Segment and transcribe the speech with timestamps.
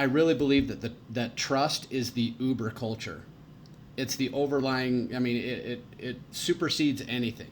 [0.00, 3.24] I really believe that the, that trust is the Uber culture.
[3.98, 5.14] It's the overlying.
[5.14, 7.50] I mean, it, it, it supersedes anything.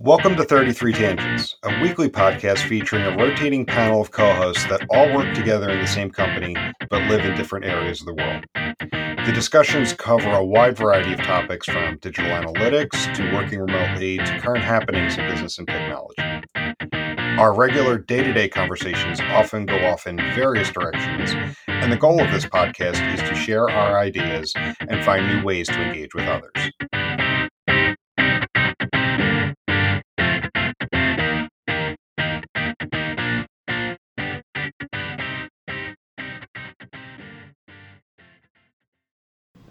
[0.00, 4.84] Welcome to 33 Tangents, a weekly podcast featuring a rotating panel of co hosts that
[4.90, 6.56] all work together in the same company
[6.90, 8.44] but live in different areas of the world.
[9.24, 14.40] The discussions cover a wide variety of topics from digital analytics to working remotely to
[14.40, 16.35] current happenings in business and technology.
[17.36, 17.42] Mm-hmm.
[17.42, 21.34] Our regular day to day conversations often go off in various directions,
[21.68, 25.68] and the goal of this podcast is to share our ideas and find new ways
[25.68, 26.72] to engage with others.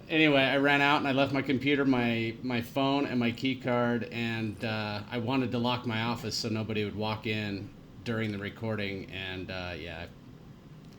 [0.10, 3.56] Anyway, I ran out and I left my computer, my my phone, and my key
[3.56, 7.70] card, and uh, I wanted to lock my office so nobody would walk in
[8.04, 10.08] during the recording, and uh, yeah, I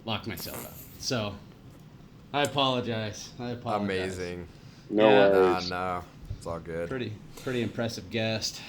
[0.09, 0.75] locked myself up.
[0.99, 1.35] So
[2.33, 3.31] I apologize.
[3.39, 3.85] I apologize.
[4.15, 4.49] Amazing.
[4.91, 5.31] No Yeah.
[5.31, 5.71] worries.
[5.73, 6.05] Uh, no,
[6.37, 6.89] it's all good.
[6.89, 8.61] Pretty pretty impressive guest.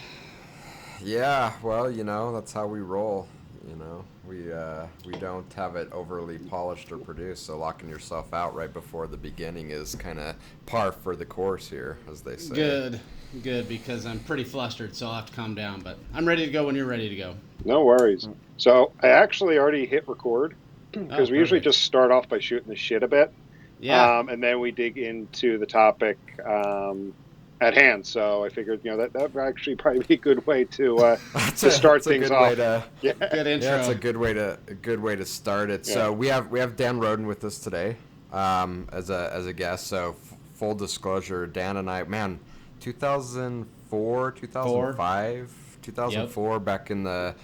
[1.04, 3.28] Yeah, well, you know, that's how we roll.
[3.70, 8.34] You know, we uh, we don't have it overly polished or produced, so locking yourself
[8.34, 12.38] out right before the beginning is kind of par for the course here, as they
[12.38, 12.56] say.
[12.56, 13.00] Good,
[13.44, 15.82] good because I'm pretty flustered, so I'll have to calm down.
[15.82, 17.36] But I'm ready to go when you're ready to go.
[17.66, 18.28] No worries.
[18.58, 20.56] So I actually already hit record
[20.92, 23.32] because Oh, we usually just start off by shooting the shit a bit,
[23.80, 24.20] Yeah.
[24.20, 27.14] um, and then we dig into the topic um,
[27.62, 28.06] at hand.
[28.06, 30.98] So I figured, you know, that that would actually probably be a good way to
[31.00, 32.50] uh, That's to a- start that's a things good off.
[32.50, 33.14] Way to, yeah.
[33.14, 33.70] good intro.
[33.70, 35.88] yeah, it's a good way to a good way to start it.
[35.88, 35.94] Yeah.
[35.94, 37.96] So we have we have Dan Roden with us today
[38.32, 39.88] um, as a as a guest.
[39.88, 42.40] So f- full disclosure, Dan and I, man,
[42.80, 47.36] 2004, 2005, 2004, back in the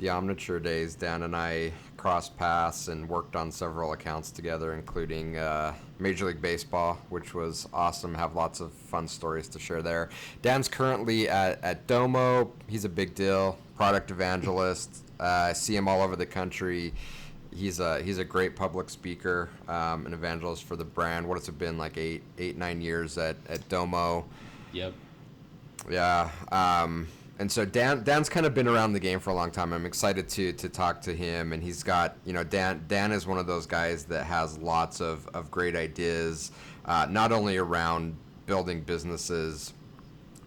[0.00, 5.36] the Omniture days, Dan and I crossed paths and worked on several accounts together, including
[5.38, 8.14] uh, Major League Baseball, which was awesome.
[8.14, 10.10] Have lots of fun stories to share there.
[10.42, 12.52] Dan's currently at, at Domo.
[12.66, 15.04] He's a big deal, product evangelist.
[15.20, 16.92] Uh, I see him all over the country.
[17.54, 21.28] He's a he's a great public speaker, um, an evangelist for the brand.
[21.28, 24.24] What has it been like eight eight nine years at, at Domo?
[24.72, 24.92] Yep.
[25.88, 26.30] Yeah.
[26.50, 27.06] Um,
[27.38, 29.72] and so Dan Dan's kind of been around the game for a long time.
[29.72, 33.26] I'm excited to to talk to him, and he's got you know Dan Dan is
[33.26, 36.52] one of those guys that has lots of of great ideas,
[36.84, 39.72] uh, not only around building businesses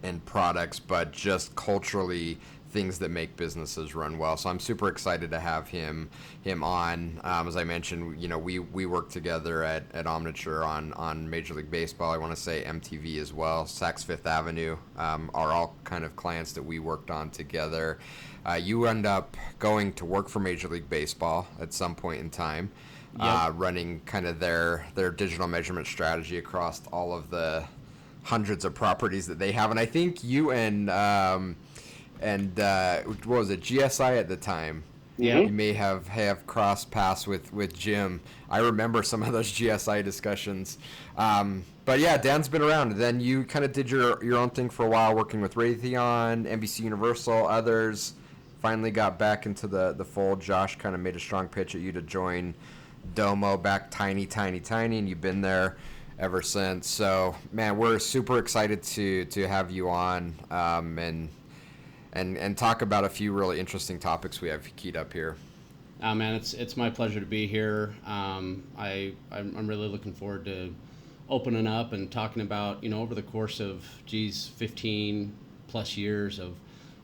[0.03, 2.37] and products, but just culturally
[2.69, 4.37] things that make businesses run well.
[4.37, 6.09] So I'm super excited to have him
[6.41, 7.19] him on.
[7.23, 11.29] Um, as I mentioned, you know, we we work together at, at Omniture on on
[11.29, 12.11] Major League Baseball.
[12.11, 13.65] I want to say MTV as well.
[13.65, 17.99] Saks Fifth Avenue um, are all kind of clients that we worked on together.
[18.45, 22.29] Uh, you end up going to work for Major League Baseball at some point in
[22.29, 22.71] time.
[23.19, 27.65] Uh, running kind of their their digital measurement strategy across all of the
[28.21, 31.55] hundreds of properties that they have, and I think you and um,
[32.21, 34.83] and uh, what was it GSI at the time?
[35.19, 35.39] Yeah.
[35.39, 38.21] you may have have crossed paths with with Jim.
[38.49, 40.77] I remember some of those GSI discussions.
[41.17, 42.91] Um, but yeah, Dan's been around.
[42.93, 46.45] Then you kind of did your your own thing for a while, working with Raytheon,
[46.45, 48.13] NBC Universal, others.
[48.61, 50.39] Finally got back into the the fold.
[50.39, 52.53] Josh kind of made a strong pitch at you to join
[53.15, 55.77] Domo back tiny, tiny, tiny, and you've been there
[56.19, 56.87] ever since.
[56.87, 61.29] So, man, we're super excited to to have you on um, and
[62.17, 65.35] and and talk about a few really interesting topics we have keyed up here.
[66.01, 67.95] Oh man, it's it's my pleasure to be here.
[68.05, 70.73] Um, I I'm, really looking forward to
[71.29, 75.33] opening up and talking about you know over the course of geez 15
[75.67, 76.55] plus years of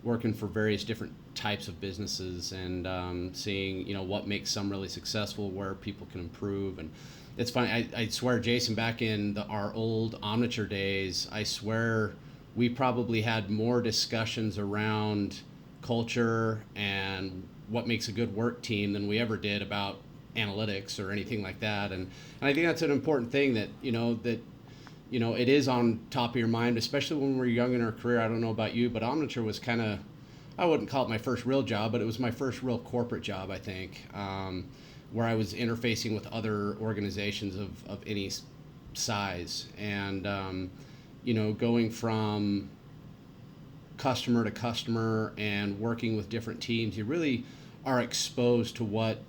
[0.03, 4.69] working for various different types of businesses and um, seeing you know what makes some
[4.69, 6.91] really successful, where people can improve, and
[7.38, 7.72] it's funny.
[7.72, 12.13] I, I swear, Jason, back in the, our old Omniture days, I swear
[12.55, 15.39] we probably had more discussions around
[15.81, 19.97] culture and what makes a good work team than we ever did about
[20.35, 21.91] analytics or anything like that.
[21.91, 22.09] And,
[22.41, 24.41] and I think that's an important thing that, you know, that,
[25.09, 27.91] you know, it is on top of your mind, especially when we're young in our
[27.91, 28.19] career.
[28.19, 29.99] I don't know about you, but Omniture was kind of,
[30.57, 33.23] I wouldn't call it my first real job, but it was my first real corporate
[33.23, 34.65] job, I think, um,
[35.11, 38.31] where I was interfacing with other organizations of, of any
[38.94, 39.67] size.
[39.77, 40.71] And, um,
[41.23, 42.69] you know, going from
[43.97, 47.45] customer to customer and working with different teams, you really
[47.85, 49.19] are exposed to what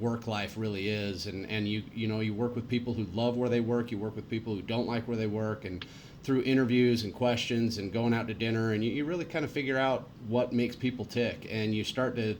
[0.00, 1.26] work life really is.
[1.26, 3.98] And, and you you know you work with people who love where they work you
[3.98, 5.84] work with people who don't like where they work and
[6.22, 9.50] through interviews and questions and going out to dinner and you, you really kind of
[9.50, 11.46] figure out what makes people tick.
[11.50, 12.36] And you start to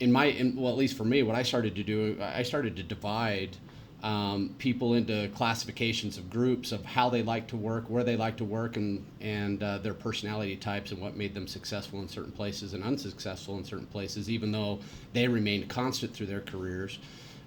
[0.00, 2.76] in my, in, well, at least for me, what I started to do, I started
[2.76, 3.56] to divide
[4.02, 8.36] um, people into classifications of groups of how they like to work, where they like
[8.36, 12.32] to work, and and uh, their personality types and what made them successful in certain
[12.32, 14.78] places and unsuccessful in certain places, even though
[15.12, 16.98] they remained constant through their careers.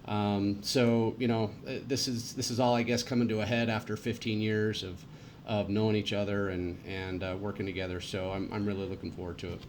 [0.05, 3.45] Um, so you know, uh, this is this is all I guess coming to a
[3.45, 5.03] head after 15 years of
[5.45, 8.01] of knowing each other and and uh, working together.
[8.01, 9.61] So I'm I'm really looking forward to it.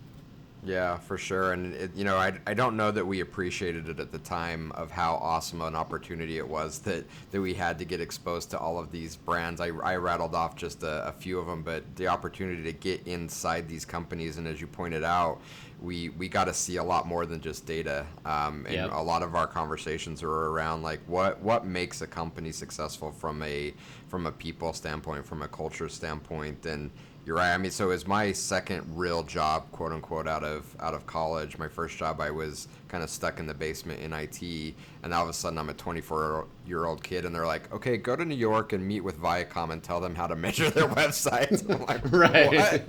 [0.63, 1.55] Yeah, for sure.
[1.55, 4.73] And, it, you know, I, I don't know that we appreciated it at the time
[4.73, 8.59] of how awesome an opportunity it was that, that we had to get exposed to
[8.59, 9.63] all of these brands.
[9.63, 13.07] I, I rattled off just a, a few of them, but the opportunity to get
[13.07, 15.41] inside these companies, and as you pointed out,
[15.81, 18.05] we, we got to see a lot more than just data.
[18.27, 18.91] Um, and Yep.
[18.93, 23.43] a lot of our conversations are around like what, what makes a company successful from
[23.43, 23.73] a,
[24.09, 26.67] from a people standpoint, from a culture standpoint.
[26.67, 26.91] And,
[27.31, 27.55] you're right.
[27.55, 31.07] I mean, so it was my second real job, quote unquote, out of out of
[31.07, 31.59] college.
[31.59, 34.75] My first job, I was kind of stuck in the basement in IT,
[35.05, 37.99] and all of a sudden, I'm a 24 year old kid, and they're like, "Okay,
[37.99, 40.89] go to New York and meet with Viacom and tell them how to measure their
[40.89, 42.83] websites." I'm like, Right.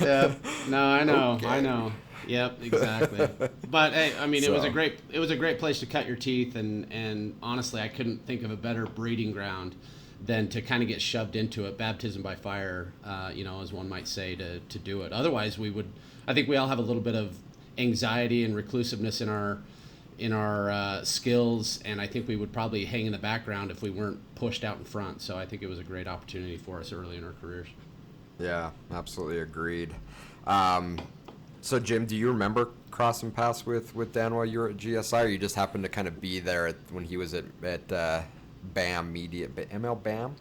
[0.00, 0.34] Yeah.
[0.70, 1.38] No, I know.
[1.46, 1.92] I know.
[2.26, 3.28] Yep, exactly.
[3.70, 6.06] But hey, I mean, it was a great it was a great place to cut
[6.06, 9.76] your teeth, and and honestly, I couldn't think of a better breeding ground
[10.24, 13.72] than to kind of get shoved into it, baptism by fire, uh, you know, as
[13.72, 15.12] one might say, to to do it.
[15.12, 15.90] Otherwise, we would.
[16.26, 17.36] I think we all have a little bit of
[17.78, 19.58] anxiety and reclusiveness in our
[20.18, 23.80] in our uh, skills, and I think we would probably hang in the background if
[23.80, 25.22] we weren't pushed out in front.
[25.22, 27.68] So I think it was a great opportunity for us early in our careers.
[28.38, 29.94] Yeah, absolutely agreed.
[30.46, 31.00] Um,
[31.62, 35.24] so, Jim, do you remember crossing paths with, with Dan while you were at GSI,
[35.24, 37.92] or you just happened to kind of be there at, when he was at, at
[37.92, 38.22] uh,
[38.62, 40.36] BAM Media, B- ML BAM?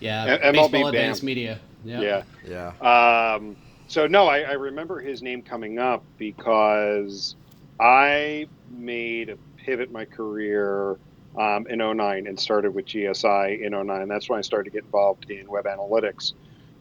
[0.00, 0.86] Yeah, M- MLB baseball Bam.
[0.86, 1.60] advanced media.
[1.84, 2.00] Yeah.
[2.00, 2.72] Yeah.
[2.80, 3.34] Yeah.
[3.34, 3.56] Um,
[3.88, 7.34] so no, I, I remember his name coming up because
[7.78, 10.96] I made a pivot my career
[11.36, 14.08] um, in 09 and started with GSI in 09.
[14.08, 16.32] That's when I started to get involved in web analytics.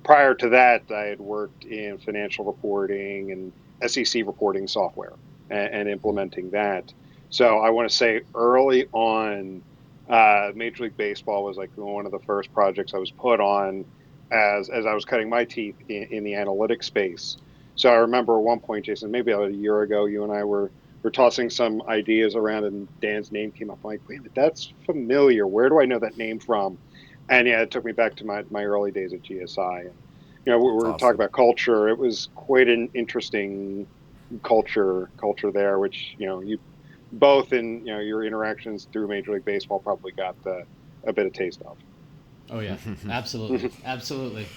[0.04, 5.14] Prior to that, I had worked in financial reporting and SEC reporting software
[5.50, 6.94] and, and implementing that.
[7.30, 9.62] So I want to say early on,
[10.10, 13.86] uh, Major League Baseball was like one of the first projects I was put on
[14.32, 17.38] as as I was cutting my teeth in, in the analytics space.
[17.76, 20.44] So I remember at one point, Jason, maybe about a year ago, you and I
[20.44, 20.72] were
[21.04, 23.80] were tossing some ideas around, and Dan's name came up.
[23.84, 25.48] I'm like, wait that's familiar.
[25.48, 26.78] Where do I know that name from?
[27.30, 29.82] And yeah, it took me back to my, my early days at GSI.
[29.82, 29.94] And,
[30.46, 30.98] you know, we were awesome.
[30.98, 31.88] talking about culture.
[31.88, 33.88] It was quite an interesting
[34.44, 36.60] culture culture there, which you know you
[37.12, 40.66] both in you know your interactions through Major League Baseball probably got the,
[41.06, 41.78] a bit of taste of.
[42.50, 42.78] Oh yeah,
[43.10, 44.48] absolutely, absolutely.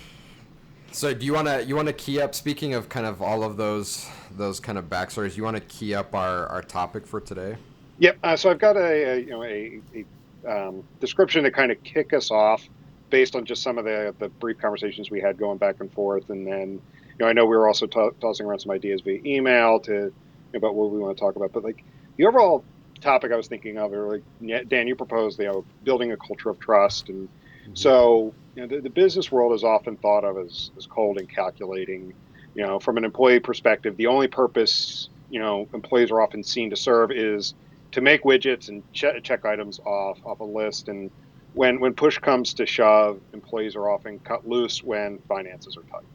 [0.93, 2.35] So do you want to you want to key up?
[2.35, 5.95] Speaking of kind of all of those those kind of backstories, you want to key
[5.95, 7.57] up our, our topic for today?
[7.99, 8.19] Yep.
[8.23, 10.05] Uh, so I've got a, a you know a, a
[10.45, 12.69] um, description to kind of kick us off,
[13.11, 16.29] based on just some of the the brief conversations we had going back and forth,
[16.31, 16.81] and then you
[17.21, 20.13] know I know we were also to- tossing around some ideas via email to
[20.55, 21.85] about what we want to talk about, but like
[22.19, 22.67] the overall
[23.01, 26.51] topic I was thinking of, or like Dan, you proposed you know building a culture
[26.51, 27.29] of trust, and
[27.75, 31.29] so you know the, the business world is often thought of as as cold and
[31.29, 32.13] calculating.
[32.55, 36.71] You know, from an employee perspective, the only purpose you know employees are often seen
[36.71, 37.55] to serve is
[37.93, 40.89] to make widgets and che- check items off off a list.
[40.89, 41.11] And
[41.53, 46.09] when when push comes to shove, employees are often cut loose when finances are tight.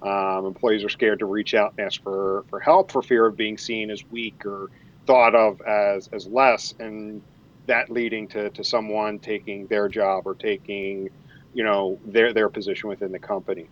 [0.00, 3.36] Um, employees are scared to reach out and ask for, for help for fear of
[3.36, 4.70] being seen as weak or
[5.08, 7.22] thought of as, as less, and
[7.66, 11.08] that leading to, to someone taking their job or taking,
[11.54, 13.66] you know, their their position within the company.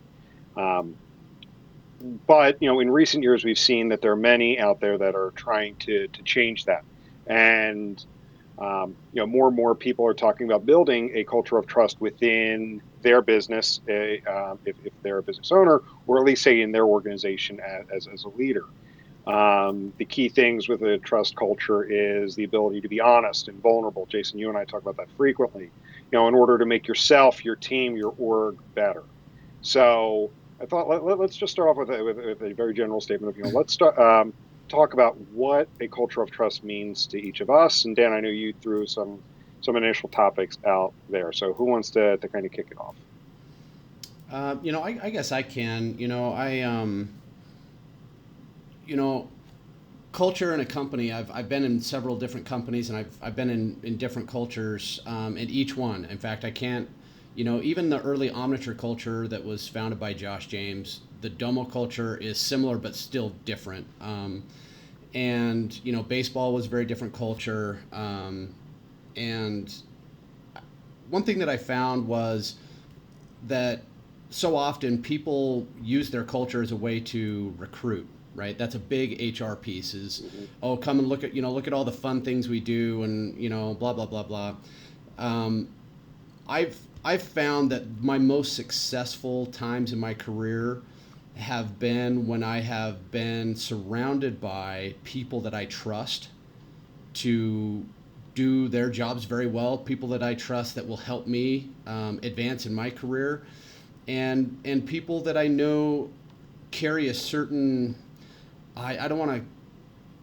[0.55, 0.95] Um,
[2.25, 5.13] but you know, in recent years, we've seen that there are many out there that
[5.15, 6.83] are trying to to change that,
[7.27, 8.03] and
[8.57, 12.01] um, you know, more and more people are talking about building a culture of trust
[12.01, 16.71] within their business, uh, if, if they're a business owner, or at least say in
[16.71, 18.65] their organization as, as, as a leader.
[19.27, 23.61] Um, the key things with a trust culture is the ability to be honest and
[23.61, 24.05] vulnerable.
[24.05, 25.69] Jason, you and I talk about that frequently.
[26.11, 29.03] You know, in order to make yourself, your team, your org better.
[29.61, 30.31] So
[30.61, 33.29] I thought let, us just start off with a, with, with a very general statement
[33.29, 33.99] of you know let's start.
[33.99, 34.33] Um,
[34.69, 37.85] talk about what a culture of trust means to each of us.
[37.85, 39.21] And Dan, I know you threw some
[39.61, 41.33] some initial topics out there.
[41.33, 42.95] So who wants to, to kind of kick it off?
[44.31, 45.97] Uh, you know, I, I guess I can.
[45.97, 47.09] You know, I um,
[48.87, 49.27] you know,
[50.11, 51.11] culture in a company.
[51.11, 54.99] I've, I've been in several different companies, and I've, I've been in, in different cultures
[55.05, 56.05] um, in each one.
[56.05, 56.89] In fact, I can't.
[57.35, 61.65] You know, even the early Omniture culture that was founded by Josh James, the Domo
[61.65, 63.85] culture is similar but still different.
[64.01, 64.41] Um,
[65.13, 68.53] and you know baseball was a very different culture um,
[69.15, 69.81] and
[71.09, 72.55] one thing that i found was
[73.47, 73.81] that
[74.29, 78.57] so often people use their culture as a way to recruit right?
[78.57, 80.23] That's a big hr piece is
[80.63, 83.03] oh come and look at you know look at all the fun things we do
[83.03, 84.55] and you know blah blah blah blah.
[85.17, 85.67] Um,
[86.47, 90.81] i've i've found that my most successful times in my career
[91.35, 96.29] have been when I have been surrounded by people that I trust
[97.15, 97.85] to
[98.33, 102.65] do their jobs very well, people that I trust that will help me um, advance
[102.65, 103.43] in my career,
[104.07, 106.09] and and people that I know
[106.71, 107.95] carry a certain
[108.77, 109.43] I, I don't want to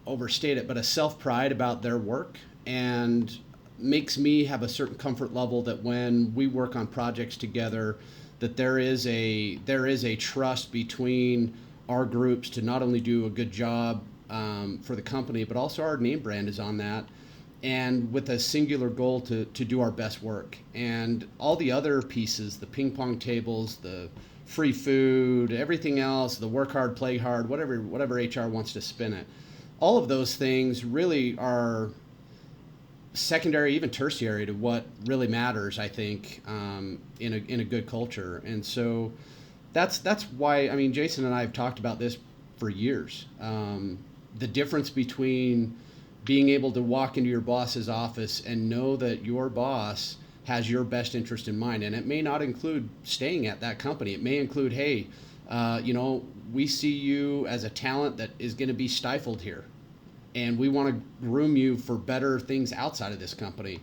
[0.07, 3.37] overstate it, but a self pride about their work and
[3.77, 7.97] makes me have a certain comfort level that when we work on projects together
[8.39, 11.53] that there is a there is a trust between
[11.87, 15.83] our groups to not only do a good job um, for the company, but also
[15.83, 17.05] our name brand is on that,
[17.63, 20.57] and with a singular goal to to do our best work.
[20.73, 24.09] And all the other pieces, the ping pong tables, the
[24.45, 29.13] free food, everything else, the work hard, play hard, whatever whatever HR wants to spin
[29.13, 29.27] it,
[29.79, 31.89] all of those things really are
[33.13, 35.79] secondary, even tertiary to what really matters.
[35.79, 39.11] I think um, in a in a good culture, and so
[39.73, 42.17] that's that's why I mean Jason and I have talked about this
[42.57, 43.25] for years.
[43.39, 43.99] Um,
[44.37, 45.75] the difference between
[46.25, 50.83] being able to walk into your boss's office and know that your boss has your
[50.83, 54.13] best interest in mind, and it may not include staying at that company.
[54.13, 55.07] It may include, hey,
[55.49, 59.41] uh, you know, we see you as a talent that is going to be stifled
[59.41, 59.65] here.
[60.35, 63.79] And we want to groom you for better things outside of this company.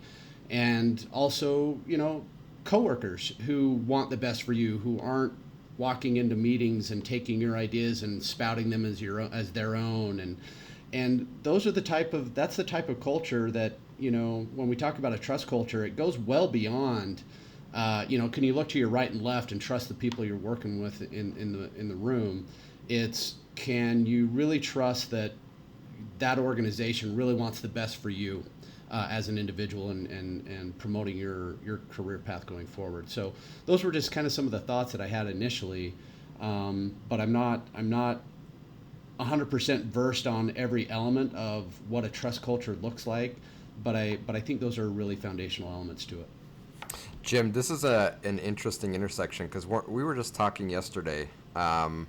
[0.51, 2.25] And also you know
[2.65, 5.33] coworkers who want the best for you who aren't
[5.79, 10.21] walking into meetings and taking your ideas and spouting them as your as their own.
[10.21, 10.37] And
[10.93, 14.69] and those are the type of that's the type of culture that you know when
[14.69, 17.23] we talk about a trust culture it goes well beyond
[17.75, 20.25] uh, you know can you look to your right and left and trust the people
[20.25, 22.47] you're working with in, in the in the room
[22.89, 25.33] it's can you really trust that
[26.19, 28.45] that organization really wants the best for you
[28.93, 33.09] uh, as an individual and, and, and promoting your, your career path going forward.
[33.09, 33.33] So
[33.65, 35.95] those were just kind of some of the thoughts that I had initially.
[36.41, 38.23] Um, but I'm not I'm not
[39.25, 43.37] 100% versed on every element of what a trust culture looks like.
[43.83, 46.29] But I but I think those are really foundational elements to it.
[47.23, 51.29] Jim, this is a an interesting intersection because we were just talking yesterday.
[51.57, 52.07] Um,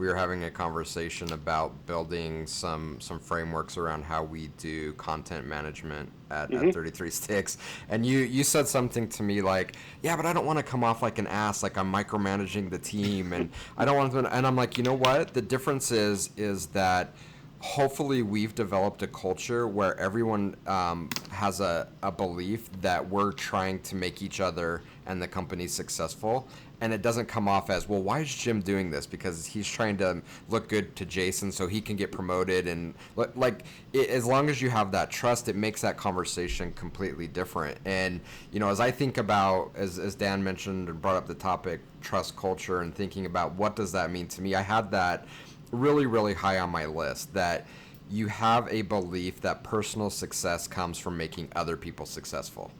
[0.00, 5.46] we were having a conversation about building some some frameworks around how we do content
[5.46, 6.68] management at, mm-hmm.
[6.68, 7.58] at 33 sticks
[7.90, 10.82] and you you said something to me like yeah but i don't want to come
[10.82, 14.46] off like an ass like i'm micromanaging the team and i don't want to and
[14.46, 17.12] i'm like you know what the difference is is that
[17.58, 23.78] hopefully we've developed a culture where everyone um, has a, a belief that we're trying
[23.80, 24.80] to make each other
[25.10, 26.48] and the company's successful.
[26.80, 29.06] And it doesn't come off as well why is jim doing this?
[29.06, 32.94] Because he's trying to look good to jason so he can get promoted and
[33.34, 37.78] like it, as long as you have that trust it makes that conversation completely different.
[37.84, 38.20] And
[38.52, 41.80] you know as i think about as, as dan mentioned and brought up the topic
[42.00, 45.26] trust culture and thinking about what does that mean to me i had that
[45.72, 47.66] really really high on my list that
[48.10, 52.70] you have a belief that personal success comes from making other people successful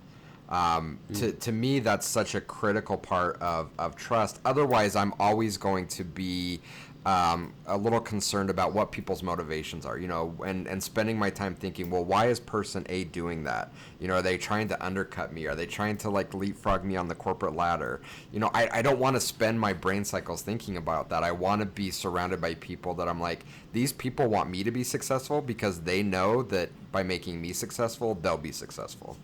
[0.50, 1.18] um, mm.
[1.18, 4.40] to, to me, that's such a critical part of, of trust.
[4.44, 6.60] Otherwise, I'm always going to be
[7.06, 11.30] um, a little concerned about what people's motivations are, you know, and, and spending my
[11.30, 13.72] time thinking, well, why is person A doing that?
[14.00, 15.46] You know, are they trying to undercut me?
[15.46, 18.02] Are they trying to like leapfrog me on the corporate ladder?
[18.32, 21.24] You know, I, I don't want to spend my brain cycles thinking about that.
[21.24, 24.70] I want to be surrounded by people that I'm like, these people want me to
[24.70, 29.16] be successful because they know that by making me successful, they'll be successful.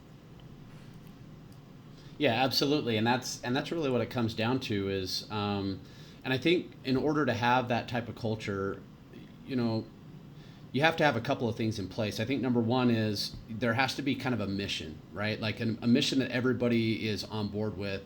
[2.18, 5.80] Yeah, absolutely, and that's and that's really what it comes down to is, um,
[6.24, 8.80] and I think in order to have that type of culture,
[9.46, 9.84] you know,
[10.72, 12.18] you have to have a couple of things in place.
[12.18, 15.40] I think number one is there has to be kind of a mission, right?
[15.40, 18.02] Like an, a mission that everybody is on board with,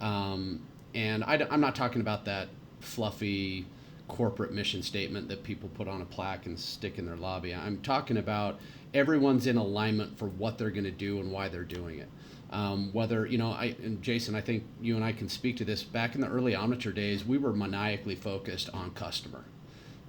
[0.00, 0.60] um,
[0.94, 2.48] and I, I'm not talking about that
[2.80, 3.66] fluffy
[4.06, 7.54] corporate mission statement that people put on a plaque and stick in their lobby.
[7.54, 8.60] I'm talking about
[8.94, 12.08] everyone's in alignment for what they're going to do and why they're doing it.
[12.50, 15.64] Um, whether you know, I and Jason, I think you and I can speak to
[15.64, 15.82] this.
[15.82, 19.44] Back in the early Omniture days, we were maniacally focused on customer.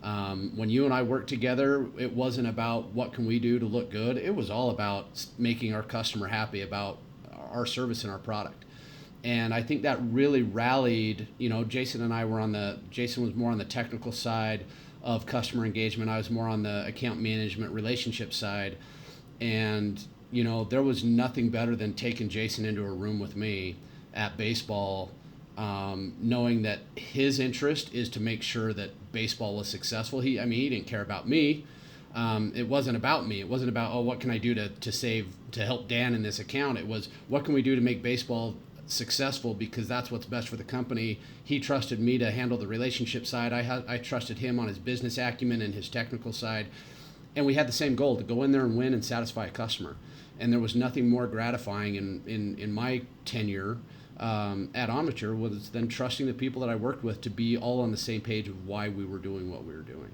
[0.04, 3.66] Um, when you and I worked together, it wasn't about what can we do to
[3.66, 4.18] look good.
[4.18, 7.00] It was all about making our customer happy about
[7.52, 8.64] our service and our product.
[9.24, 11.28] And I think that really rallied.
[11.40, 12.80] You know, Jason and I were on the.
[12.92, 14.66] Jason was more on the technical side.
[15.04, 16.10] of customer engagement.
[16.10, 18.78] I was more on the account management relationship side.
[19.40, 23.78] And, you know, there was nothing better than taking Jason into a room with me
[24.14, 25.12] at baseball,
[25.58, 30.20] um, knowing that his interest is to make sure that baseball was successful.
[30.20, 31.66] He, I mean, he didn't care about me.
[32.16, 33.40] Um, it wasn't about me.
[33.40, 36.24] It wasn't about, oh, what can I do to, to save, to help Dan in
[36.24, 36.78] this account?
[36.78, 38.56] It was, what can we do to make baseball
[38.88, 41.20] successful because that's what's best for the company.
[41.44, 43.54] He trusted me to handle the relationship side.
[43.54, 46.68] I had I trusted him on his business acumen and his technical side,
[47.36, 49.52] and we had the same goal to go in there and win and satisfy a
[49.52, 49.96] customer.
[50.40, 53.78] And there was nothing more gratifying in in, in my tenure
[54.20, 57.82] um, at Omniture was than trusting the people that I worked with to be all
[57.82, 60.12] on the same page of why we were doing what we were doing.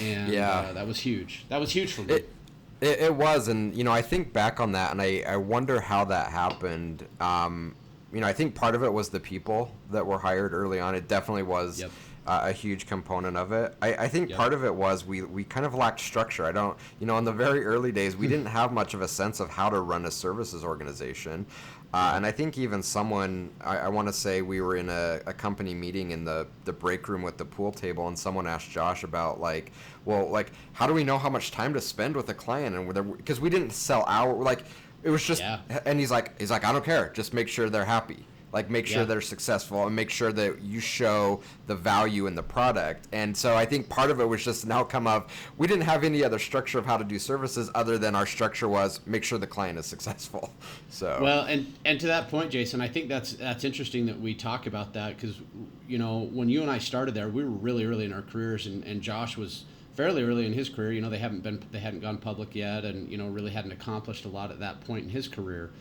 [0.00, 0.50] And yeah.
[0.50, 1.44] Uh, that was huge.
[1.48, 2.14] That was huge for me.
[2.14, 2.32] It-
[2.78, 5.80] it, it, was, and you know, I think back on that, and I, I wonder
[5.80, 7.06] how that happened.
[7.20, 7.74] Um,
[8.12, 10.94] you know, I think part of it was the people that were hired early on.
[10.94, 11.90] It definitely was yep.
[12.26, 13.74] Uh, a huge component of it.
[13.80, 16.44] I, I think part of it was we, we kind of lacked structure.
[16.44, 19.08] I don't, you know, in the very early days, we didn't have much of a
[19.08, 21.46] sense of how to run a services organization.
[21.94, 25.20] Uh, and I think even someone, I, I want to say we were in a,
[25.26, 28.70] a, company meeting in the, the break room with the pool table, and someone asked
[28.70, 29.72] Josh about, like,
[30.04, 32.76] well, like, how do we know how much time to spend with a client?
[32.76, 34.64] And because we didn't sell our, like,
[35.04, 35.60] it was just, yeah.
[35.86, 37.10] and he's like, he's like, I don't care.
[37.14, 38.26] Just make sure they're happy.
[38.56, 39.04] Like make sure yeah.
[39.04, 43.06] they're successful and make sure that you show the value in the product.
[43.12, 46.04] And so I think part of it was just an outcome of we didn't have
[46.04, 49.38] any other structure of how to do services other than our structure was make sure
[49.38, 50.54] the client is successful.
[50.88, 54.34] So well, and and to that point, Jason, I think that's that's interesting that we
[54.34, 55.38] talk about that because
[55.86, 58.64] you know when you and I started there, we were really early in our careers,
[58.64, 60.92] and and Josh was fairly early in his career.
[60.92, 63.72] You know, they haven't been they hadn't gone public yet, and you know really hadn't
[63.72, 65.72] accomplished a lot at that point in his career.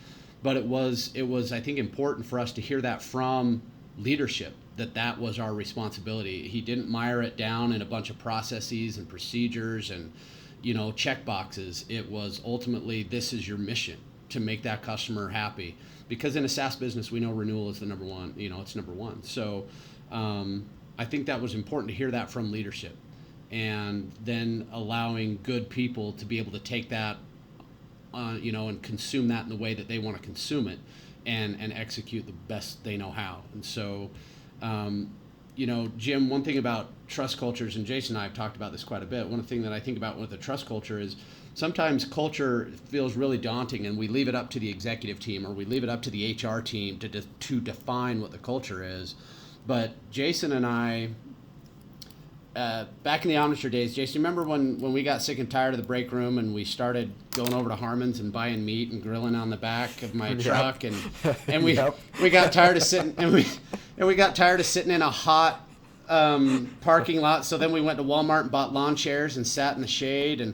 [0.46, 3.64] But it was it was I think important for us to hear that from
[3.98, 6.48] leadership that that was our responsibility.
[6.48, 10.14] He didn't mire it down in a bunch of processes and procedures and
[10.62, 11.84] you know check boxes.
[11.90, 13.98] It was ultimately this is your mission
[14.30, 15.78] to make that customer happy
[16.10, 18.36] because in a SaaS business we know renewal is the number one.
[18.38, 19.24] You know it's number one.
[19.24, 19.66] So
[20.12, 20.68] um,
[21.00, 22.96] I think that was important to hear that from leadership
[23.50, 27.18] and then allowing good people to be able to take that,
[28.16, 30.80] uh, you know, and consume that in the way that they want to consume it,
[31.26, 33.42] and and execute the best they know how.
[33.54, 34.10] And so,
[34.62, 35.12] um,
[35.56, 38.72] you know, Jim, one thing about trust cultures, and Jason and I have talked about
[38.72, 39.28] this quite a bit.
[39.28, 41.18] One thing that I think about with the trust culture is
[41.54, 45.52] sometimes culture feels really daunting, and we leave it up to the executive team or
[45.52, 48.84] we leave it up to the HR team to de- to define what the culture
[48.84, 49.16] is.
[49.68, 51.10] But Jason and I
[52.56, 55.74] uh, back in the Omniture days, Jason, remember when, when we got sick and tired
[55.74, 59.04] of the break room and we started going over to Harmon's and buying meat and
[59.04, 60.40] grilling on the back of my yep.
[60.40, 60.96] truck and
[61.48, 61.98] and we yep.
[62.22, 63.46] we got tired of sitting and we
[63.98, 65.68] and we got tired of sitting in a hot
[66.08, 67.44] um, parking lot.
[67.44, 70.40] So then we went to Walmart and bought lawn chairs and sat in the shade
[70.40, 70.54] and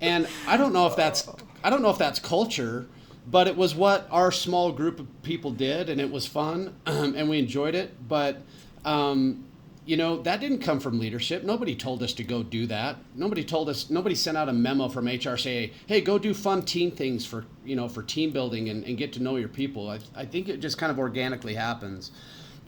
[0.00, 1.28] and I don't know if that's
[1.62, 2.86] I don't know if that's culture,
[3.28, 7.14] but it was what our small group of people did and it was fun um,
[7.16, 8.08] and we enjoyed it.
[8.08, 8.42] But
[8.84, 9.44] um,
[9.86, 11.42] you know that didn't come from leadership.
[11.42, 12.96] Nobody told us to go do that.
[13.14, 16.62] Nobody told us nobody sent out a memo from hr saying hey go do fun
[16.62, 19.88] team things for you know for team building and, and get to know your people.
[19.88, 22.12] I, I think it just kind of organically happens.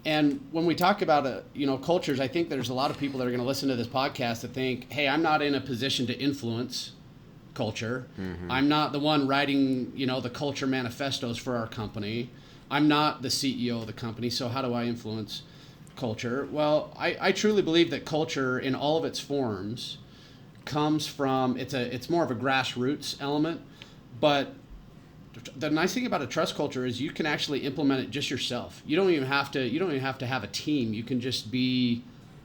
[0.04, 2.98] And when we talk about uh, you know cultures i think there's a lot of
[2.98, 5.54] people that are going to listen to this podcast that think hey i'm not in
[5.54, 6.92] a position to influence
[7.54, 8.08] culture.
[8.18, 8.50] Mm-hmm.
[8.50, 12.30] i'm not the one writing you know the culture manifestos for our company.
[12.70, 15.42] I'm not the ceo of the company so how do i influence
[15.96, 16.48] culture?
[16.50, 19.98] Well, I, I truly believe that culture in all of its forms
[20.64, 23.60] comes from it's a it's more of a grassroots element,
[24.20, 24.54] but
[25.56, 28.82] the nice thing about a trust culture is you can actually implement it just yourself.
[28.86, 30.92] You don't even have to you don't even have to have a team.
[30.92, 32.04] You can just be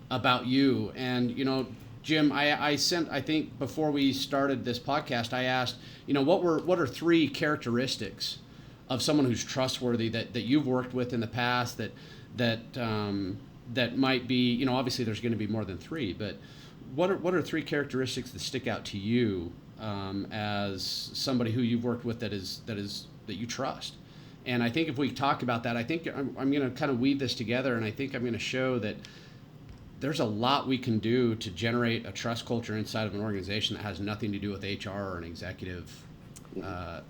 [0.09, 0.91] about you.
[0.95, 1.67] And you know,
[2.01, 6.21] Jim, I, I sent I think before we started this podcast, I asked, you know,
[6.21, 8.39] what were what are three characteristics
[8.89, 11.91] of someone who's trustworthy that, that you've worked with in the past that
[12.37, 13.37] that um,
[13.73, 16.37] that might be you know obviously there's going to be more than three but
[16.95, 21.61] what are what are three characteristics that stick out to you um, as somebody who
[21.61, 23.95] you've worked with that is that is that you trust?
[24.45, 26.91] And I think if we talk about that I think I'm, I'm going to kind
[26.91, 28.95] of weave this together and I think I'm going to show that
[29.99, 33.75] there's a lot we can do to generate a trust culture inside of an organization
[33.75, 35.91] that has nothing to do with HR or an executive
[36.63, 37.01] uh,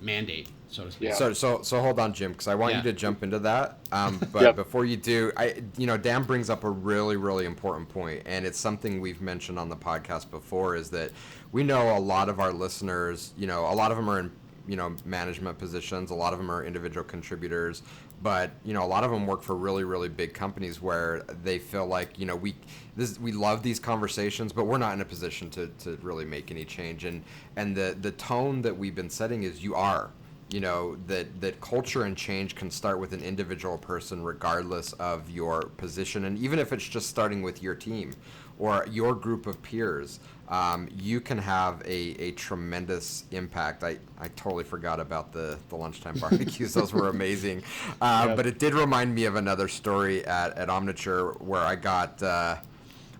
[0.00, 1.08] mandate so to speak.
[1.08, 1.14] Yeah.
[1.14, 2.78] So so so hold on, Jim, because I want yeah.
[2.78, 3.78] you to jump into that.
[3.92, 4.56] Um, but yep.
[4.56, 8.46] before you do, I you know Dan brings up a really really important point, and
[8.46, 10.76] it's something we've mentioned on the podcast before.
[10.76, 11.12] Is that
[11.52, 14.30] we know a lot of our listeners, you know, a lot of them are in
[14.66, 16.10] you know management positions.
[16.10, 17.82] A lot of them are individual contributors,
[18.22, 21.58] but you know a lot of them work for really really big companies where they
[21.58, 22.56] feel like you know we
[22.96, 26.50] this we love these conversations, but we're not in a position to, to really make
[26.50, 27.04] any change.
[27.04, 27.22] And
[27.56, 30.10] and the the tone that we've been setting is you are
[30.48, 35.30] you know that that culture and change can start with an individual person regardless of
[35.30, 36.24] your position.
[36.24, 38.14] And even if it's just starting with your team
[38.58, 43.82] or your group of peers um, you can have a, a tremendous impact.
[43.82, 46.74] I, I totally forgot about the, the lunchtime barbecues.
[46.74, 47.62] Those were amazing.
[48.00, 52.22] Uh, but it did remind me of another story at, at omniture where i got
[52.22, 52.56] uh,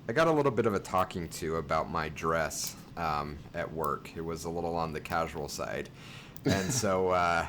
[0.08, 4.10] i got a little bit of a talking to about my dress um, at work
[4.16, 5.88] it was a little on the casual side
[6.44, 7.46] and so uh,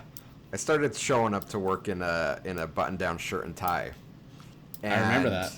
[0.51, 3.91] I started showing up to work in a in a button down shirt and tie.
[4.81, 5.53] And I remember that.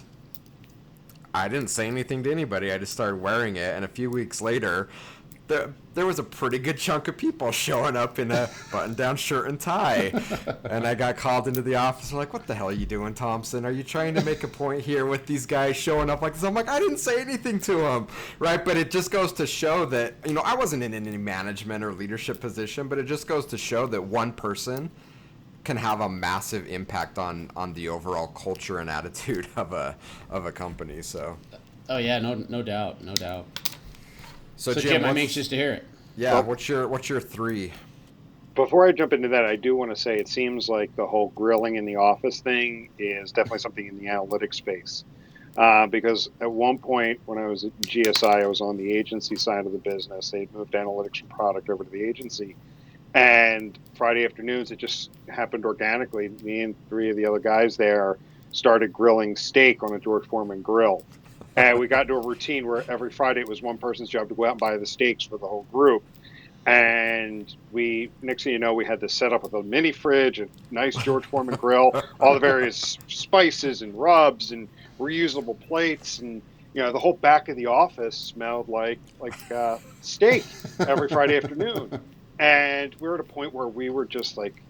[1.34, 2.72] I didn't say anything to anybody.
[2.72, 4.90] I just started wearing it, and a few weeks later,
[5.50, 9.50] there, there was a pretty good chunk of people showing up in a button-down shirt
[9.50, 10.14] and tie,
[10.64, 12.14] and I got called into the office.
[12.14, 13.66] Like, what the hell are you doing, Thompson?
[13.66, 16.44] Are you trying to make a point here with these guys showing up like this?
[16.44, 18.08] I'm like, I didn't say anything to them,
[18.38, 18.64] right?
[18.64, 21.92] But it just goes to show that you know I wasn't in any management or
[21.92, 24.90] leadership position, but it just goes to show that one person
[25.64, 29.98] can have a massive impact on on the overall culture and attitude of a
[30.30, 31.02] of a company.
[31.02, 31.38] So.
[31.90, 33.48] Oh yeah, no no doubt, no doubt.
[34.60, 35.86] So, so Jim, Jim I'm anxious to hear it.
[36.18, 37.72] Yeah, well, what's your what's your three?
[38.56, 41.30] Before I jump into that, I do want to say it seems like the whole
[41.30, 45.06] grilling in the office thing is definitely something in the analytics space.
[45.56, 49.38] Uh, because at one point when I was at GSI, I was on the agency
[49.38, 50.30] side of the business.
[50.30, 52.58] They moved analytics from product over to the agency.
[53.14, 56.28] And Friday afternoons, it just happened organically.
[56.44, 58.18] Me and three of the other guys there
[58.52, 61.04] started grilling steak on a George Foreman grill
[61.60, 64.36] and we got into a routine where every Friday it was one person's job to
[64.36, 66.04] go out and buy the steaks for the whole group.
[66.66, 70.40] And we, next thing you know, we had this set up with a mini fridge,
[70.40, 74.68] a nice George Foreman grill, all the various spices and rubs and
[75.00, 76.42] reusable plates, and
[76.74, 80.46] you know the whole back of the office smelled like like uh, steak
[80.80, 82.00] every Friday afternoon.
[82.40, 84.62] And we were at a point where we were just like,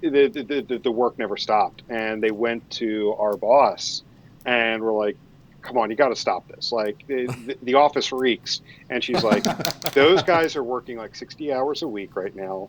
[0.00, 1.82] the, the, the, the work never stopped.
[1.90, 4.02] And they went to our boss
[4.46, 5.16] and we're like,
[5.62, 6.72] come on, you got to stop this.
[6.72, 8.60] Like the, the, office reeks.
[8.90, 9.44] And she's like,
[9.92, 12.68] those guys are working like 60 hours a week right now.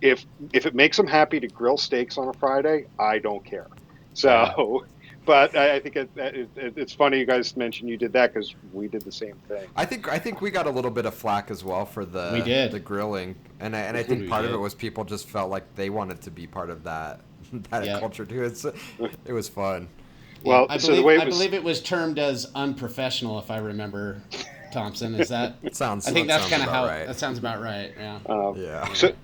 [0.00, 3.66] If if it makes them happy to grill steaks on a Friday, I don't care.
[4.14, 4.86] So,
[5.24, 8.54] but I, I think it, it, it's funny you guys mentioned you did that because
[8.72, 9.66] we did the same thing.
[9.74, 12.30] I think I think we got a little bit of flack as well for the
[12.32, 12.70] we did.
[12.70, 14.50] the grilling, and I, and I think part did.
[14.50, 17.20] of it was people just felt like they wanted to be part of that
[17.70, 17.98] that yep.
[17.98, 18.44] culture too.
[18.44, 18.64] It's
[19.24, 19.88] it was fun.
[20.44, 21.20] Well, I, so believe, was...
[21.20, 24.22] I believe it was termed as unprofessional, if I remember.
[24.72, 25.56] Thompson, is that?
[25.62, 26.06] it sounds.
[26.06, 26.84] I think that that's kind of how.
[26.84, 27.06] Right.
[27.06, 27.92] That sounds about right.
[27.98, 28.18] Yeah.
[28.28, 28.92] Um, yeah.
[28.92, 29.14] So,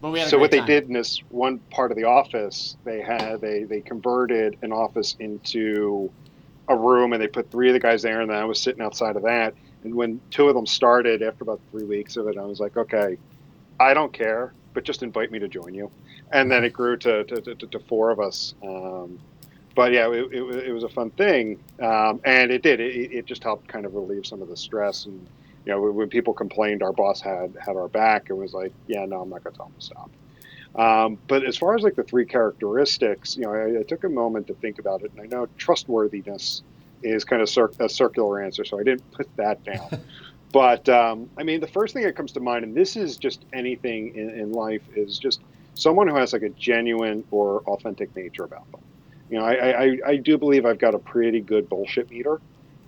[0.00, 0.60] so what time.
[0.60, 4.72] they did in this one part of the office, they had they they converted an
[4.72, 6.10] office into
[6.68, 8.82] a room, and they put three of the guys there, and then I was sitting
[8.82, 9.54] outside of that.
[9.84, 12.76] And when two of them started, after about three weeks of it, I was like,
[12.76, 13.16] okay,
[13.78, 15.90] I don't care, but just invite me to join you.
[16.32, 18.54] And then it grew to to, to, to four of us.
[18.62, 19.18] Um,
[19.78, 22.80] but yeah, it, it, it, was a fun thing, um, and it did.
[22.80, 25.06] It, it, just helped kind of relieve some of the stress.
[25.06, 25.24] And
[25.64, 28.26] you know, when people complained, our boss had had our back.
[28.28, 30.10] It was like, yeah, no, I'm not going to tell them to stop.
[30.74, 34.08] Um, but as far as like the three characteristics, you know, I, I, took a
[34.08, 36.64] moment to think about it, and I know trustworthiness
[37.04, 40.02] is kind of cir- a circular answer, so I didn't put that down.
[40.52, 43.44] but um, I mean, the first thing that comes to mind, and this is just
[43.52, 45.40] anything in, in life, is just
[45.74, 48.80] someone who has like a genuine or authentic nature about them.
[49.30, 52.40] You know, I, I, I do believe I've got a pretty good bullshit meter,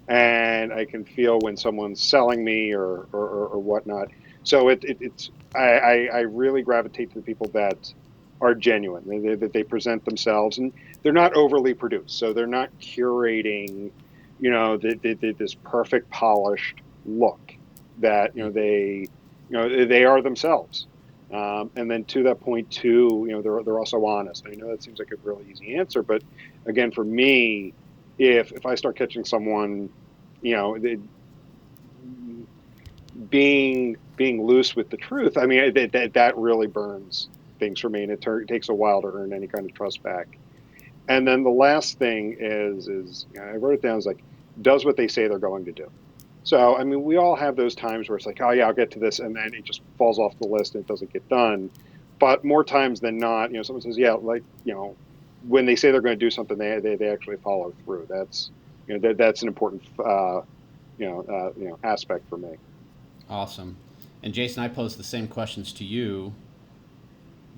[0.09, 4.09] and I can feel when someone's selling me or, or, or, or whatnot.
[4.43, 7.93] So it, it, it's I, I, really gravitate to the people that
[8.41, 10.73] are genuine, that they, they present themselves, and
[11.03, 12.19] they're not overly produced.
[12.19, 13.91] So they're not curating,
[14.41, 17.55] you know, the, the, the, this perfect polished look
[17.99, 19.07] that you know they,
[19.51, 20.87] you know, they are themselves.
[21.33, 24.45] Um, and then to that point too, you know, they're, they're also honest.
[24.47, 26.23] I know that seems like a really easy answer, but
[26.67, 27.73] again, for me,
[28.19, 29.91] if, if I start catching someone,
[30.43, 30.77] you know,
[33.29, 37.29] being, being loose with the truth, I mean, that, that, that really burns
[37.61, 40.03] things for me and it, ter- takes a while to earn any kind of trust
[40.03, 40.37] back.
[41.09, 44.23] And then the last thing is, is you know, I wrote it down as like,
[44.61, 45.91] does what they say they're going to do.
[46.51, 48.91] So, I mean, we all have those times where it's like, oh, yeah, I'll get
[48.91, 51.71] to this, and then it just falls off the list and it doesn't get done.
[52.19, 54.97] But more times than not, you know, someone says, yeah, like, you know,
[55.47, 58.09] when they say they're going to do something, they, they, they actually follow through.
[58.11, 58.51] That's,
[58.89, 60.41] you know, that, that's an important, uh,
[60.99, 62.57] you know, uh, you know, aspect for me.
[63.29, 63.77] Awesome.
[64.25, 66.33] And Jason, I posed the same questions to you.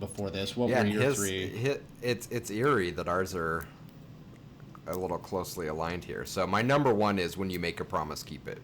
[0.02, 0.57] before this.
[0.57, 1.62] What yeah, were your his, three?
[1.64, 3.64] hi- it's it's eerie that ours are
[4.87, 6.24] a little closely aligned here.
[6.26, 8.61] So my number one is when you make a promise, keep it.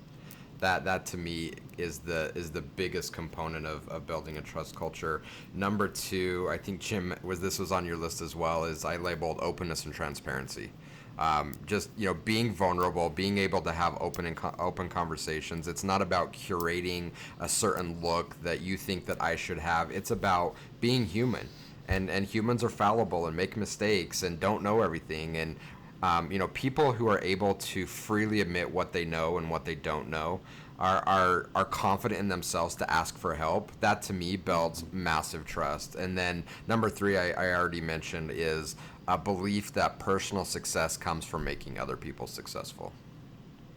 [0.58, 4.74] That that to me is the is the biggest component of, of building a trust
[4.74, 5.22] culture.
[5.54, 8.64] Number two, I think Jim was this was on your list as well.
[8.64, 10.70] Is I labeled openness and transparency.
[11.18, 15.66] Um, just you know, being vulnerable, being able to have open and co- open conversations.
[15.66, 19.90] It's not about curating a certain look that you think that I should have.
[19.90, 21.48] It's about being human
[21.88, 25.56] and and humans are fallible and make mistakes and don't know everything and
[26.02, 29.64] um, you know people who are able to freely admit what they know and what
[29.64, 30.40] they don't know
[30.78, 33.72] are, are are confident in themselves to ask for help.
[33.80, 35.96] That to me builds massive trust.
[35.96, 38.76] And then number three I, I already mentioned is
[39.08, 42.92] a belief that personal success comes from making other people successful.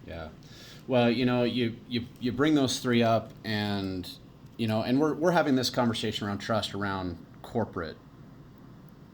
[0.05, 0.27] Yeah.
[0.87, 4.09] Well, you know, you, you, you bring those three up and,
[4.57, 7.95] you know, and we're, we're having this conversation around trust around corporate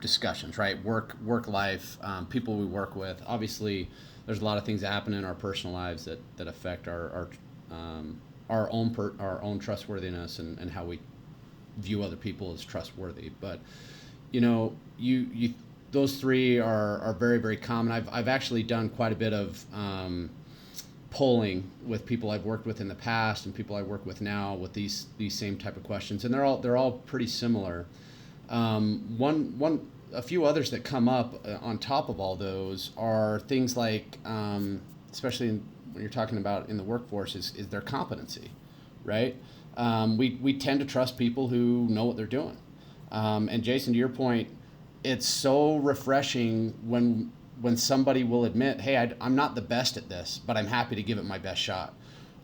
[0.02, 0.84] discussions, right?
[0.84, 3.22] Work, work life, um, people we work with.
[3.26, 3.90] Obviously,
[4.26, 7.10] there's a lot of things that happen in our personal lives that, that affect our,
[7.12, 7.30] our,
[7.72, 11.00] um, our own per, our own trustworthiness and, and how we
[11.78, 13.32] view other people as trustworthy.
[13.40, 13.60] But
[14.32, 15.54] you know, you you
[15.92, 17.92] those three are, are very very common.
[17.92, 20.30] I've I've actually done quite a bit of um,
[21.10, 24.56] polling with people I've worked with in the past and people I work with now
[24.56, 27.86] with these these same type of questions, and they're all they're all pretty similar.
[28.50, 32.92] Um, one one a few others that come up uh, on top of all those
[32.98, 34.82] are things like, um,
[35.12, 38.52] especially in, when you're talking about in the workforce, is, is their competency,
[39.04, 39.36] right?
[39.76, 42.58] Um, we we tend to trust people who know what they're doing.
[43.12, 44.50] Um, and Jason, to your point,
[45.04, 47.32] it's so refreshing when
[47.62, 50.96] when somebody will admit, "Hey, I, am not the best at this, but I'm happy
[50.96, 51.94] to give it my best shot."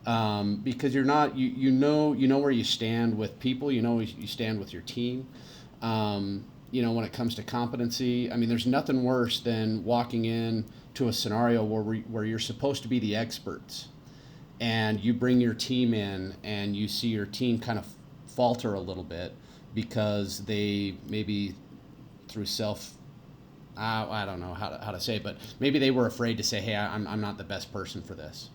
[0.05, 3.71] Um, because you're not, you, you know, you know where you stand with people.
[3.71, 5.27] You know, you stand with your team.
[5.83, 10.25] Um, you know, when it comes to competency, I mean, there's nothing worse than walking
[10.25, 10.65] in
[10.95, 13.89] to a scenario where we, where you're supposed to be the experts,
[14.59, 17.85] and you bring your team in, and you see your team kind of
[18.25, 19.33] falter a little bit
[19.75, 21.53] because they maybe
[22.27, 22.93] through self
[23.77, 26.37] uh, I don't know how to, how to say it, but maybe they were afraid
[26.37, 28.49] to say, hey, I'm, I'm not the best person for this.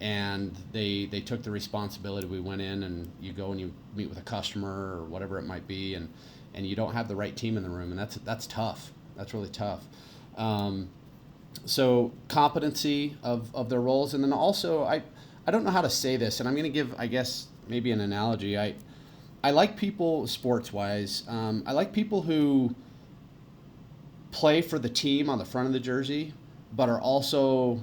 [0.00, 2.26] And they, they took the responsibility.
[2.26, 5.46] We went in and you go and you meet with a customer or whatever it
[5.46, 6.08] might be, and,
[6.54, 7.90] and you don't have the right team in the room.
[7.90, 8.92] And that's, that's tough.
[9.16, 9.84] That's really tough.
[10.36, 10.88] Um,
[11.64, 14.14] so competency of, of their roles.
[14.14, 15.02] And then also, I,
[15.46, 17.90] I don't know how to say this, and I'm going to give, I guess, maybe
[17.90, 18.58] an analogy.
[18.58, 18.74] I,
[19.44, 21.24] I like people sports wise.
[21.28, 22.74] Um, I like people who
[24.30, 26.32] play for the team on the front of the jersey,
[26.72, 27.80] but are also,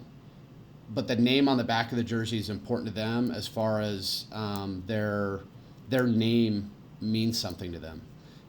[0.90, 3.82] but the name on the back of the jersey is important to them as far
[3.82, 5.42] as um, their
[5.90, 6.70] their name
[7.02, 8.02] means something to them.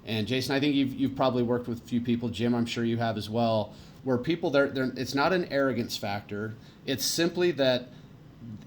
[0.06, 2.28] And Jason, I think you've you've probably worked with a few people.
[2.28, 3.74] Jim, I'm sure you have as well.
[4.02, 6.54] Where people they're, they're it's not an arrogance factor.
[6.86, 7.88] It's simply that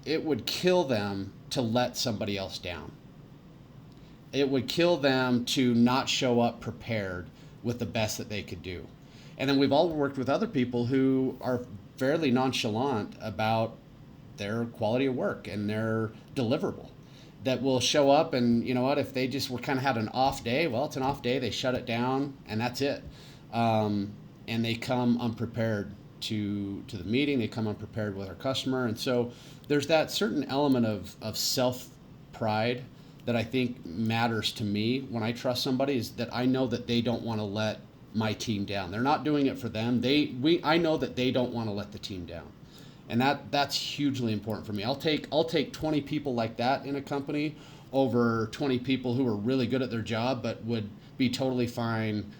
[0.04, 2.92] it would kill them to let somebody else down.
[4.32, 7.28] It would kill them to not show up prepared
[7.62, 8.86] with the best that they could do.
[9.38, 11.64] And then we've all worked with other people who are
[11.96, 13.76] fairly nonchalant about
[14.36, 16.90] their quality of work and their deliverable
[17.44, 19.96] that will show up and you know what if they just were kind of had
[19.96, 23.02] an off day well it's an off day they shut it down and that's it.
[23.52, 24.12] Um,
[24.48, 28.98] and they come unprepared to to the meeting they come unprepared with our customer and
[28.98, 29.30] so
[29.68, 31.88] there's that certain element of of self
[32.32, 32.82] pride
[33.26, 36.86] that i think matters to me when i trust somebody is that i know that
[36.86, 37.80] they don't want to let
[38.14, 38.90] my team down.
[38.90, 40.00] They're not doing it for them.
[40.00, 42.46] They we i know that they don't want to let the team down
[43.08, 44.84] and that that's hugely important for me.
[44.84, 47.56] I'll take i'll take 20 people like that in a company
[47.92, 52.30] over 20 people who are really good at their job but would be totally fine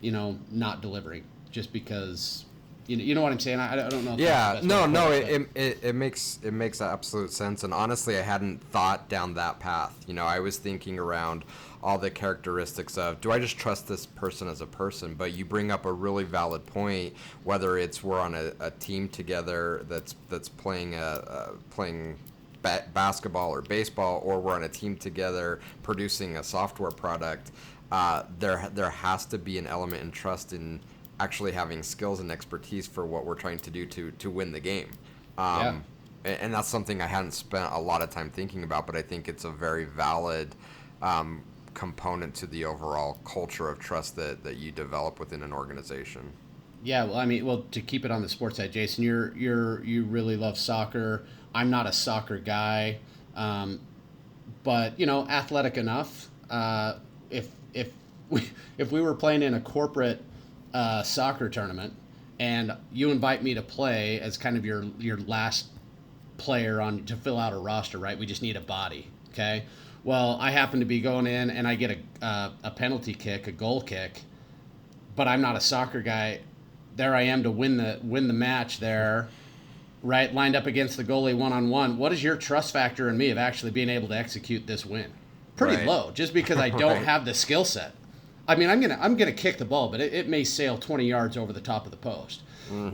[0.00, 2.46] you know not delivering just because
[2.86, 3.60] you know, you know what i'm saying?
[3.60, 6.80] I, I don't know if yeah no no it, it, it, it makes it makes
[6.80, 7.64] absolute sense.
[7.64, 9.94] And honestly i hadn't thought down that path.
[10.06, 11.44] You know i was thinking around
[11.84, 15.44] all the characteristics of do i just trust this person as a person but you
[15.44, 20.16] bring up a really valid point whether it's we're on a, a team together that's
[20.28, 22.18] that's playing a, a playing
[22.62, 27.52] ba- basketball or baseball or we're on a team together producing a software product
[27.92, 30.80] uh, there there has to be an element in trust in
[31.20, 34.60] actually having skills and expertise for what we're trying to do to to win the
[34.60, 34.90] game.
[35.38, 35.84] Um,
[36.24, 39.02] and, and that's something I hadn't spent a lot of time thinking about, but I
[39.02, 40.54] think it's a very valid
[41.02, 41.42] um,
[41.74, 46.32] component to the overall culture of trust that, that you develop within an organization.
[46.82, 49.82] Yeah, well, I mean, well, to keep it on the sports side, Jason, you're you're
[49.84, 51.24] you really love soccer.
[51.54, 52.98] I'm not a soccer guy,
[53.34, 53.80] um,
[54.62, 56.28] but you know, athletic enough.
[56.50, 56.98] Uh,
[57.30, 57.90] if if
[58.28, 60.22] we, if we were playing in a corporate
[60.74, 61.94] uh, soccer tournament
[62.38, 65.66] and you invite me to play as kind of your your last
[66.36, 68.18] player on to fill out a roster, right?
[68.18, 69.64] We just need a body, okay?
[70.04, 73.46] Well, I happen to be going in and I get a uh, a penalty kick,
[73.46, 74.22] a goal kick,
[75.16, 76.40] but I'm not a soccer guy.
[76.96, 79.28] There I am to win the win the match there,
[80.02, 80.32] right?
[80.32, 81.96] Lined up against the goalie one on one.
[81.96, 85.10] What is your trust factor in me of actually being able to execute this win?
[85.56, 85.86] Pretty Right.
[85.86, 87.04] low, just because I don't Right.
[87.04, 87.92] have the skill set.
[88.46, 91.06] I mean, I'm gonna I'm gonna kick the ball, but it, it may sail 20
[91.06, 92.42] yards over the top of the post.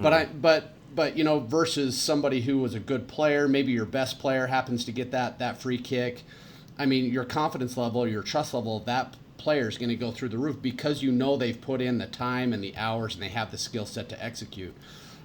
[0.01, 3.85] But I but but you know versus somebody who was a good player, maybe your
[3.85, 6.23] best player happens to get that that free kick.
[6.81, 10.11] I mean, your confidence level, your trust level of that player is going to go
[10.11, 13.23] through the roof because you know they've put in the time and the hours and
[13.23, 14.75] they have the skill set to execute.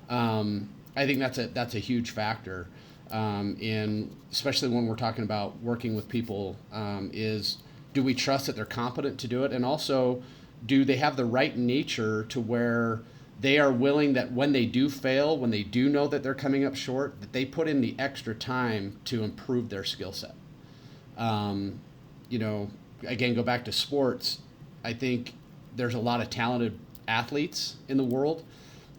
[0.10, 2.68] Um, I think that's a that's a huge factor
[3.10, 6.58] um, in especially when we're talking about working with people.
[6.74, 7.60] Um, is
[7.94, 10.22] do we trust that they're competent to do it, and also
[10.66, 13.02] do they have the right nature to where
[13.40, 16.66] they are willing that when they do fail, when they do know that they're coming
[16.66, 20.36] up short, that they put in the extra time to improve their skill set.
[21.18, 21.80] Um,
[22.30, 22.70] you know,
[23.06, 24.40] again, go back to sports.
[24.84, 25.34] I think
[25.76, 28.44] there's a lot of talented athletes in the world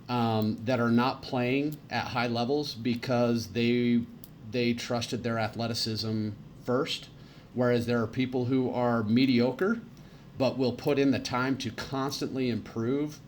[0.08, 4.02] um, that are not playing at high levels because they
[4.50, 6.30] they trusted their athleticism
[6.64, 7.08] first,
[7.54, 9.80] whereas there are people who are mediocre
[10.38, 13.18] but will put in the time to constantly improve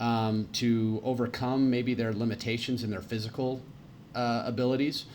[0.00, 3.62] um, to overcome maybe their limitations in their physical
[4.14, 5.06] uh, abilities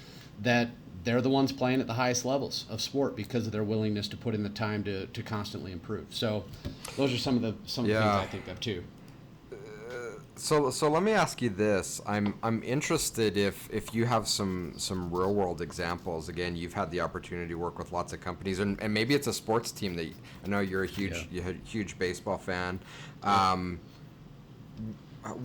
[0.42, 0.70] that
[1.04, 4.18] they're the ones playing at the highest levels of sport because of their willingness to
[4.18, 6.06] put in the time to, to constantly improve.
[6.10, 6.46] So
[6.98, 8.84] those are some of the some of the things I think of too.
[10.38, 12.02] So, so let me ask you this.
[12.08, 16.30] I'm I'm interested if if you have some some real world examples.
[16.30, 19.28] Again, you've had the opportunity to work with lots of companies, and, and maybe it's
[19.28, 21.44] a sports team that you, I know you're a huge Yeah.
[21.44, 22.80] you're a huge baseball fan.
[23.24, 23.80] Um,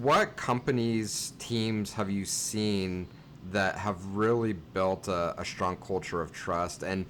[0.00, 3.06] what companies teams have you seen
[3.52, 6.82] that have really built a, a strong culture of trust?
[6.82, 7.06] And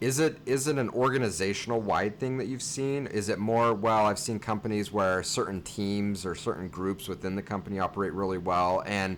[0.00, 3.06] is it is it an organizational wide thing that you've seen?
[3.06, 7.42] Is it more well i've seen companies where certain teams or certain groups within the
[7.42, 9.16] company operate really well and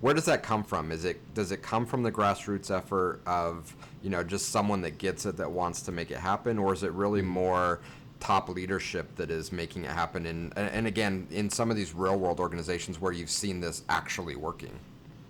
[0.00, 0.92] where does that come from?
[0.92, 4.98] Is it does it come from the grassroots effort of you know just someone that
[4.98, 7.30] gets it that wants to make it happen or is it really mm-hmm.
[7.30, 7.80] more
[8.18, 10.26] top leadership that is making it happen?
[10.26, 14.36] And and again in some of these real world organizations where you've seen this actually
[14.36, 14.78] working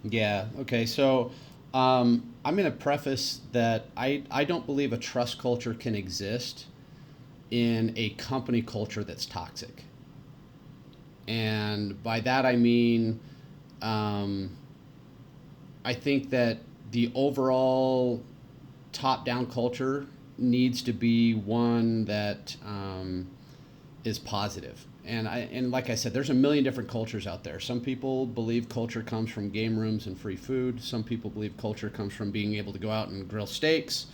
[0.05, 0.47] Yeah.
[0.61, 0.87] Okay.
[0.87, 1.31] So
[1.75, 6.67] um, I'm going to preface that I, I don't believe a trust culture can exist
[7.51, 9.85] in a company culture that's toxic.
[11.29, 13.21] And by that I mean,
[13.83, 14.57] um,
[15.85, 16.59] I think that
[16.93, 18.23] the overall
[18.93, 20.07] top down culture
[20.39, 23.29] needs to be one that um,
[24.05, 24.87] is positive.
[25.07, 27.61] And I and like I said, there's a million different cultures out there.
[27.61, 30.83] Some people believe culture comes from game rooms and free food.
[30.83, 34.07] Some people believe culture comes from being able to go out and grill steaks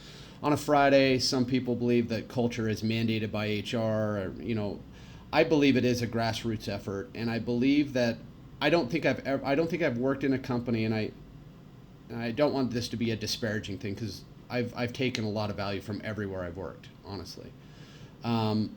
[0.42, 1.18] on a Friday.
[1.18, 3.78] Some people believe that culture is mandated by HR.
[3.78, 4.80] Or, you know,
[5.32, 8.18] I believe it is a grassroots effort, and I believe that
[8.60, 11.10] I don't think I've ever, I don't think I've worked in a company, and I
[12.10, 15.30] and I don't want this to be a disparaging thing because I've I've taken a
[15.30, 17.50] lot of value from everywhere I've worked, honestly.
[18.24, 18.70] Um,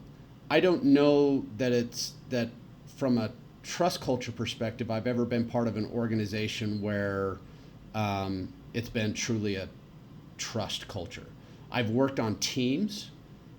[0.49, 2.49] I don't know that it's that
[2.97, 3.31] from a
[3.63, 7.37] trust culture perspective, I've ever been part of an organization where
[7.93, 9.67] um, it's been truly a
[10.37, 11.25] trust culture.
[11.71, 13.09] I've worked on teams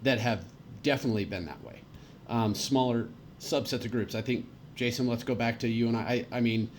[0.02, 0.44] that have
[0.82, 1.80] definitely been that way.
[2.28, 3.08] Um, smaller
[3.40, 4.14] subsets of groups.
[4.14, 6.26] I think, Jason, let's go back to you and I.
[6.32, 6.70] I, I mean,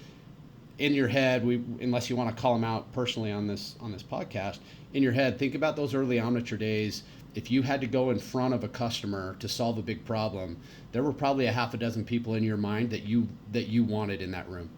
[0.78, 3.91] in your head, we unless you want to call them out personally on this on
[3.91, 4.60] this podcast,
[4.93, 7.04] in your head, think about those early Omniture days.
[7.38, 10.58] If you had to go in front of a customer to solve a big problem,
[10.91, 13.84] there were probably a half a dozen people in your mind that you that you
[13.84, 14.71] wanted in that room.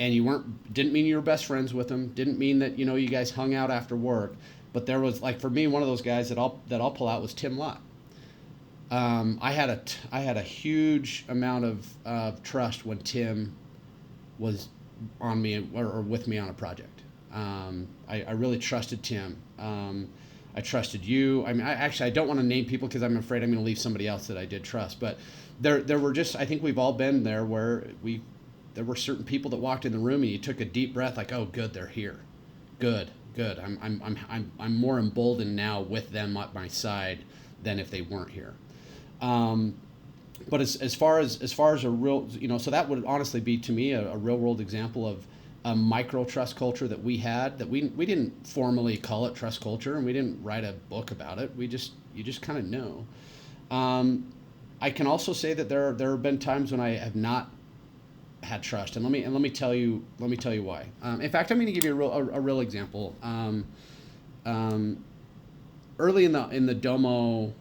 [0.00, 2.84] And you weren't didn't mean you were best friends with them, didn't mean that you
[2.84, 4.34] know you guys hung out after work,
[4.72, 7.06] but there was like for me one of those guys that I'll that I'll pull
[7.06, 7.80] out was Tim Lott.
[8.90, 9.80] Um, I had a
[10.10, 13.54] I had a huge amount of uh, trust when Tim
[14.40, 14.70] was
[15.20, 17.02] on me or, or with me on a project.
[17.32, 19.36] Um, I, I really trusted Tim.
[19.56, 20.08] Um,
[20.54, 21.44] I trusted you.
[21.46, 23.60] I mean, I actually I don't want to name people because I'm afraid I'm going
[23.60, 25.00] to leave somebody else that I did trust.
[25.00, 25.18] But
[25.60, 28.22] there there were just I think we've all been there where we
[28.74, 31.16] there were certain people that walked in the room and you took a deep breath
[31.16, 32.20] like oh good they're here,
[32.78, 33.58] good good.
[33.58, 37.20] I'm I'm I'm I'm, I'm more emboldened now with them at my side
[37.62, 38.54] than if they weren't here.
[39.20, 39.74] Um,
[40.48, 43.04] but as, as far as as far as a real you know so that would
[43.04, 45.26] honestly be to me a, a real world example of
[45.64, 49.60] a micro trust culture that we had that we we didn't formally call it trust
[49.60, 52.64] culture and we didn't write a book about it we just you just kind of
[52.64, 53.04] know
[53.70, 54.32] um,
[54.80, 57.50] I can also say that there are, there have been times when I have not
[58.42, 60.86] had trust, and let me and let me tell you let me tell you why.
[61.02, 63.14] Um, in fact, I'm going to give you a real a, a real example.
[63.22, 63.66] Um,
[64.46, 65.04] um,
[65.98, 67.52] early in the in the Domo,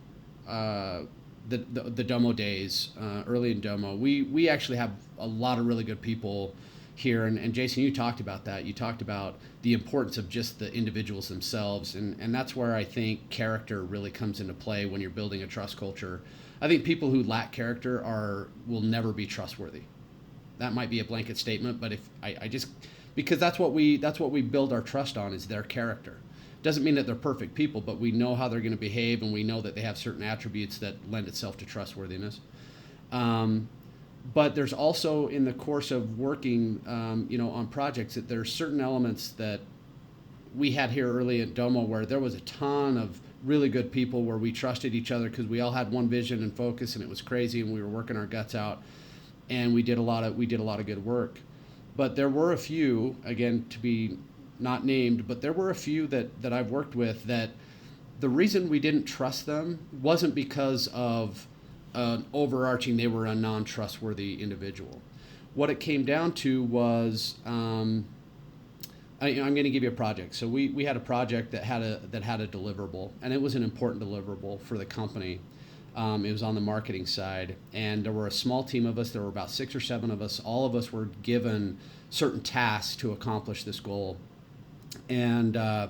[0.47, 1.01] uh,
[1.49, 5.59] the, the the Domo days, uh, early in Domo, we we actually have a lot
[5.59, 6.55] of really good people
[6.99, 8.65] here, and, and Jason, you talked about that.
[8.65, 12.83] You talked about the importance of just the individuals themselves, and and that's where I
[12.83, 16.21] think character really comes into play when you're building a trust culture.
[16.61, 19.83] I think people who lack character are will never be trustworthy.
[20.57, 22.67] That might be a blanket statement, but if I, I just
[23.15, 26.17] because that's what we that's what we build our trust on is their character.
[26.63, 29.31] Doesn't mean that they're perfect people, but we know how they're going to behave, and
[29.31, 32.41] we know that they have certain attributes that lend itself to trustworthiness.
[33.13, 33.69] Um,
[34.33, 38.39] but there's also in the course of working, um, you know, on projects that there
[38.39, 39.61] are certain elements that
[40.55, 44.23] we had here early at Domo where there was a ton of really good people
[44.23, 47.09] where we trusted each other because we all had one vision and focus, and it
[47.09, 48.81] was crazy, and we were working our guts out,
[49.49, 51.39] and we did a lot of we did a lot of good work.
[51.95, 54.17] But there were a few, again, to be
[54.59, 57.51] not named, but there were a few that that I've worked with that
[58.19, 61.47] the reason we didn't trust them wasn't because of
[61.93, 65.01] an overarching they were a non-trustworthy individual.
[65.55, 68.05] What it came down to was um,
[69.21, 70.35] I, am going to give you a project.
[70.35, 73.41] So we, we had a project that had a that had a deliverable, and it
[73.41, 75.39] was an important deliverable for the company.
[75.95, 79.11] Um, it was on the marketing side, and there were a small team of us.
[79.11, 80.39] There were about six or seven of us.
[80.39, 81.77] All of us were given
[82.09, 84.17] certain tasks to accomplish this goal,
[85.09, 85.87] and uh,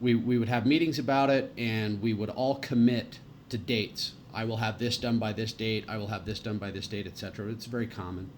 [0.00, 4.12] we we would have meetings about it, and we would all commit to dates.
[4.36, 5.86] I will have this done by this date.
[5.88, 7.50] I will have this done by this date, etc.
[7.50, 8.30] It's very common.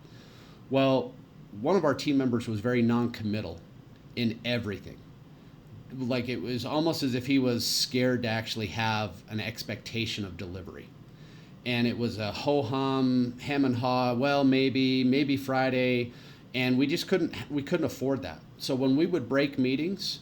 [0.70, 1.12] Well,
[1.60, 3.58] one of our team members was very non-committal
[4.14, 4.96] in everything.
[5.98, 10.36] Like it was almost as if he was scared to actually have an expectation of
[10.36, 10.88] delivery.
[11.66, 16.12] And it was a ho hum, hem and haw, well, maybe, maybe Friday.
[16.54, 18.40] And we just couldn't, we couldn't afford that.
[18.58, 20.20] So when we would break meetings,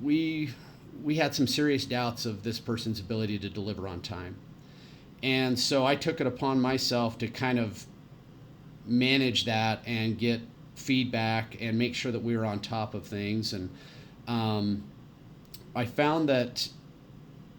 [0.00, 0.50] we,
[1.02, 4.36] we had some serious doubts of this person's ability to deliver on time.
[5.22, 7.86] And so I took it upon myself to kind of
[8.86, 10.40] manage that and get
[10.74, 13.52] feedback and make sure that we were on top of things.
[13.52, 13.70] And
[14.28, 14.84] um,
[15.74, 16.68] I found that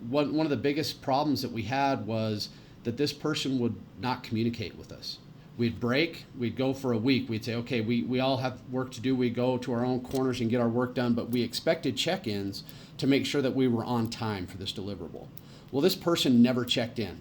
[0.07, 2.49] one, one of the biggest problems that we had was
[2.83, 5.17] that this person would not communicate with us.
[5.57, 7.27] We'd break, we'd go for a week.
[7.29, 9.15] We'd say, okay, we, we all have work to do.
[9.15, 12.27] We go to our own corners and get our work done, but we expected check
[12.27, 12.63] ins
[12.99, 15.27] to make sure that we were on time for this deliverable.
[15.71, 17.17] Well, this person never checked in.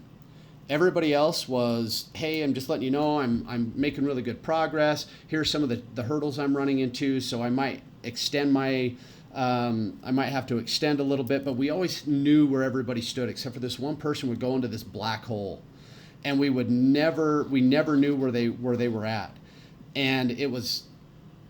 [0.69, 5.07] Everybody else was, hey, I'm just letting you know I'm, I'm making really good progress.
[5.29, 8.95] Here's some of the, the hurdles I'm running into, so I might extend my,
[9.35, 13.01] um, I might have to extend a little bit, but we always knew where everybody
[13.01, 15.63] stood, except for this one person would go into this black hole,
[16.25, 19.37] and we would never, we never knew where they where they were at,
[19.95, 20.85] and it was,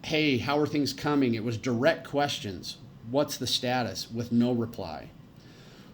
[0.04, 1.34] hey, how are things coming?
[1.34, 2.78] It was direct questions.
[3.10, 4.10] What's the status?
[4.10, 5.10] With no reply.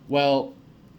[0.08, 0.54] Well,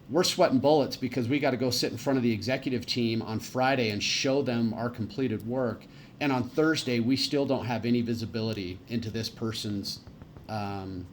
[0.10, 3.22] we're sweating bullets because we got to go sit in front of the executive team
[3.22, 5.86] on Friday and show them our completed work.
[6.20, 10.02] And on Thursday, we still don't have any visibility into this person's,
[10.50, 11.06] um,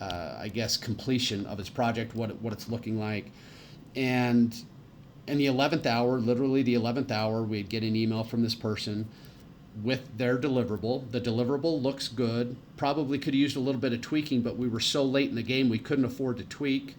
[0.00, 3.30] uh, I guess, completion of his project, what what it's looking like.
[3.96, 4.54] And
[5.28, 9.06] in the 11th hour, literally the 11th hour, we'd get an email from this person
[9.82, 11.10] with their deliverable.
[11.10, 12.56] The deliverable looks good.
[12.76, 15.36] Probably could have used a little bit of tweaking, but we were so late in
[15.36, 16.96] the game, we couldn't afford to tweak.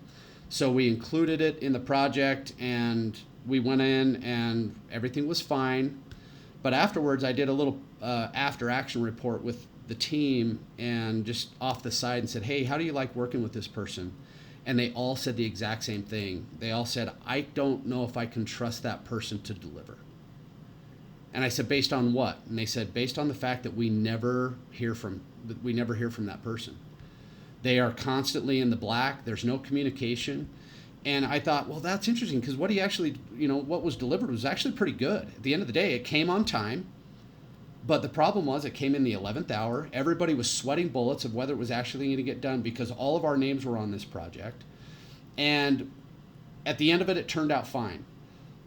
[0.49, 6.01] So we included it in the project and we went in and everything was fine.
[6.61, 11.49] But afterwards, I did a little uh, after action report with the team and just
[11.59, 14.13] off the side and said, Hey, how do you like working with this person?
[14.66, 16.45] And they all said the exact same thing.
[16.60, 19.97] They all said, I don't know if I can trust that person to deliver.
[21.34, 22.39] And I said, based on what?
[22.47, 25.22] And they said, based on the fact that we never hear from
[25.64, 26.78] we never hear from that person.
[27.62, 29.26] They are constantly in the black.
[29.26, 30.49] There's no communication.
[31.05, 34.30] And I thought, well, that's interesting because what he actually, you know, what was delivered
[34.30, 35.24] was actually pretty good.
[35.24, 36.88] At the end of the day, it came on time.
[37.89, 39.89] But the problem was it came in the 11th hour.
[39.91, 43.17] Everybody was sweating bullets of whether it was actually going to get done because all
[43.17, 44.63] of our names were on this project.
[45.39, 45.91] And
[46.67, 48.05] at the end of it, it turned out fine.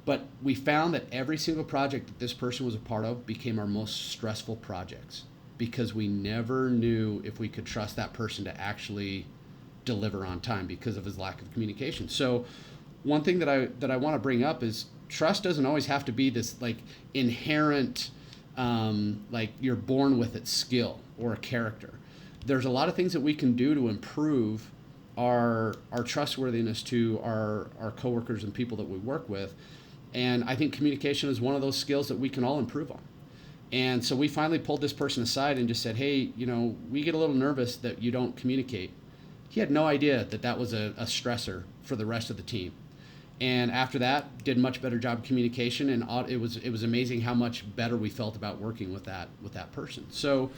[0.05, 3.61] But we found that every single project that this person was a part of became
[3.61, 5.23] our most stressful projects
[5.57, 9.27] because we never knew if we could trust that person to actually
[9.85, 12.09] deliver on time because of his lack of communication.
[12.09, 12.45] So
[13.05, 16.05] one thing that I that I want to bring up is trust doesn't always have
[16.07, 16.79] to be this like
[17.15, 18.11] inherent
[18.57, 21.91] um, like you're born with it skill or a character.
[22.45, 24.71] There's a lot of things that we can do to improve
[25.19, 29.55] our our trustworthiness to our our coworkers and people that we work with.
[30.15, 33.01] And I think communication is one of those skills that we can all improve on.
[33.73, 37.03] And so we finally pulled this person aside and just said, "Hey, you know, we
[37.03, 38.91] get a little nervous that you don't communicate."
[39.49, 42.43] He had no idea that that was a, a stressor for the rest of the
[42.43, 42.73] team.
[43.43, 47.35] And after that, did much better job communication, and it was it was amazing how
[47.35, 50.07] much better we felt about working with that with that person.
[50.11, 50.53] So,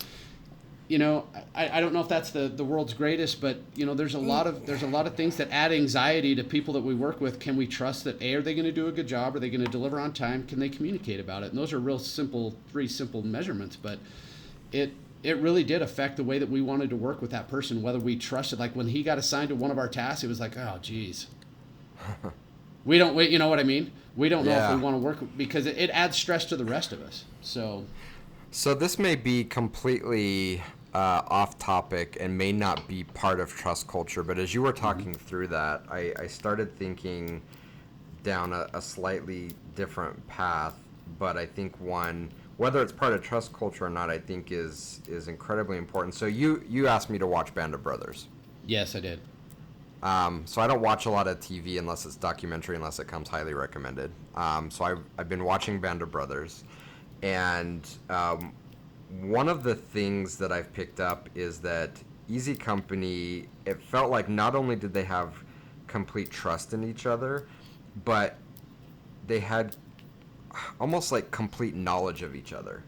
[0.89, 3.95] you know, I, I don't know if that's the, the world's greatest, but you know,
[3.95, 6.83] there's a lot of there's a lot of things that add anxiety to people that
[6.83, 7.41] we work with.
[7.41, 9.35] Can we trust that a are they going to do a good job?
[9.35, 10.47] Are they going to deliver on time?
[10.47, 11.53] Can they communicate about it?
[11.53, 13.99] And those are real simple three simple measurements, but
[14.73, 17.81] it it really did affect the way that we wanted to work with that person,
[17.81, 18.59] whether we trusted.
[18.59, 21.29] Like when he got assigned to one of our tasks, it was like, oh, geez,
[22.85, 23.31] we don't wait.
[23.31, 23.93] You know what I mean?
[24.17, 24.71] We don't know yeah.
[24.71, 27.25] if we want to work because it, it adds stress to the rest of us.
[27.43, 27.85] So.
[28.51, 30.63] So this may be completely
[30.95, 34.73] uh, off topic and may not be part of trust culture, but as you were
[34.73, 35.27] talking mm-hmm.
[35.27, 37.43] through that, I, I, started thinking
[38.23, 40.75] down a, a, slightly different path,
[41.19, 45.01] but I think one whether it's part of trust culture or not, I think is
[45.09, 46.15] is incredibly important.
[46.15, 48.29] So you you asked me to watch Band of Brothers.
[48.67, 49.21] Yes, I did.
[50.05, 53.29] Um, so I don't watch a lot of TV unless it's documentary, unless it comes
[53.29, 54.13] highly recommended.
[54.35, 56.65] Um, so I've, I've been watching Band of Brothers,
[57.23, 58.53] and um,
[59.23, 61.91] one of the things that I've picked up is that
[62.29, 65.33] Easy Company, it felt like not only did they have
[65.87, 67.47] complete trust in each other,
[68.05, 68.37] but
[69.27, 69.75] they had
[70.81, 72.83] almost like complete knowledge of each other.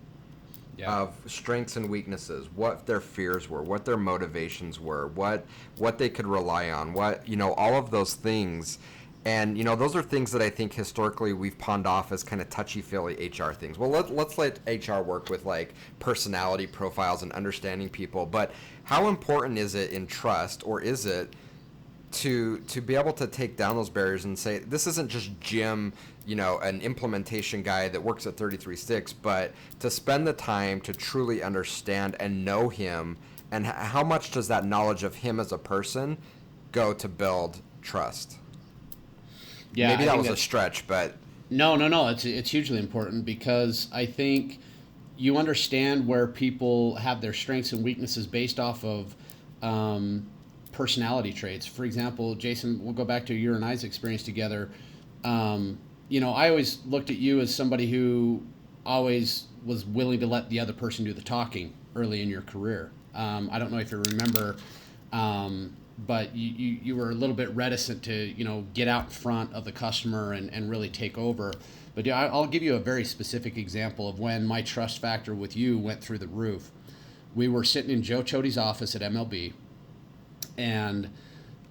[0.78, 0.94] Yeah.
[0.94, 5.46] Of strengths and weaknesses, what their fears were, what their motivations were, what
[5.78, 8.78] what they could rely on, what you know, all of those things
[9.26, 12.40] and you know, those are things that I think historically we've pawned off as kind
[12.40, 13.76] of touchy-feely HR things.
[13.76, 18.24] Well, let, let's let HR work with like personality profiles and understanding people.
[18.24, 18.52] But
[18.84, 21.34] how important is it in trust, or is it
[22.12, 25.92] to to be able to take down those barriers and say this isn't just Jim,
[26.26, 30.80] you know, an implementation guy that works at 33 Sticks, but to spend the time
[30.82, 33.16] to truly understand and know him,
[33.50, 36.18] and how much does that knowledge of him as a person
[36.72, 38.38] go to build trust?
[39.72, 41.14] Yeah, maybe that was a stretch, but
[41.48, 42.08] no, no, no.
[42.08, 44.58] It's it's hugely important because I think
[45.16, 49.14] you understand where people have their strengths and weaknesses based off of
[49.62, 50.26] um,
[50.72, 51.66] personality traits.
[51.66, 54.70] For example, Jason, we'll go back to your and I's experience together.
[55.24, 55.78] Um,
[56.08, 58.42] you know, I always looked at you as somebody who
[58.84, 62.92] always was willing to let the other person do the talking early in your career.
[63.14, 64.56] Um, I don't know if you remember
[65.12, 69.10] um, but you, you, you, were a little bit reticent to you know get out
[69.10, 71.52] front of the customer and, and really take over
[71.94, 75.56] but yeah, i'll give you a very specific example of when my trust factor with
[75.56, 76.70] you went through the roof
[77.34, 79.52] we were sitting in joe chody's office at mlb
[80.58, 81.08] and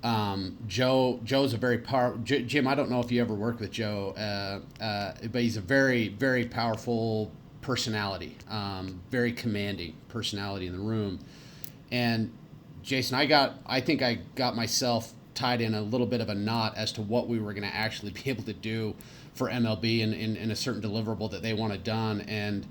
[0.06, 3.72] um, joe joe's a very powerful jim i don't know if you ever worked with
[3.72, 7.32] joe uh, uh, but he's a very very powerful
[7.62, 11.20] personality um, very commanding personality in the room
[11.92, 12.32] and
[12.86, 16.36] Jason, I got I think I got myself tied in a little bit of a
[16.36, 18.94] knot as to what we were going to actually be able to do
[19.34, 22.22] for MLB in, in, in, a certain deliverable that they wanted done.
[22.22, 22.66] And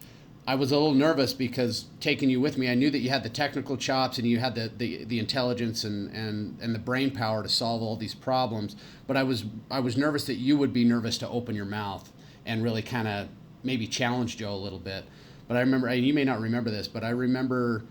[0.46, 3.22] I was a little nervous because taking you with me, I knew that you had
[3.22, 7.10] the technical chops and you had the, the, the intelligence and, and, and the brain
[7.10, 8.76] power to solve all these problems.
[9.06, 12.12] But I was I was nervous that you would be nervous to open your mouth
[12.44, 13.28] and really kind of
[13.62, 15.04] maybe challenge Joe a little bit.
[15.48, 17.84] But I remember, and you may not remember this, but I remember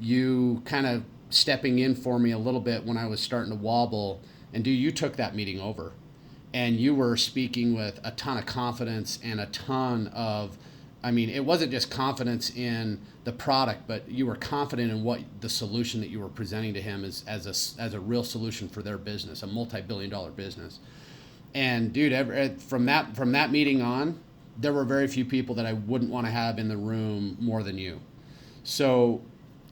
[0.00, 3.58] you kind of stepping in for me a little bit when I was starting to
[3.58, 4.20] wobble.
[4.52, 5.92] And dude, you took that meeting over,
[6.52, 10.58] and you were speaking with a ton of confidence and a ton of,
[11.04, 15.20] I mean, it wasn't just confidence in the product, but you were confident in what
[15.40, 18.68] the solution that you were presenting to him as as a as a real solution
[18.68, 20.78] for their business, a multi-billion-dollar business.
[21.54, 24.20] And dude, ever, from that from that meeting on,
[24.58, 27.62] there were very few people that I wouldn't want to have in the room more
[27.62, 28.00] than you.
[28.62, 29.22] So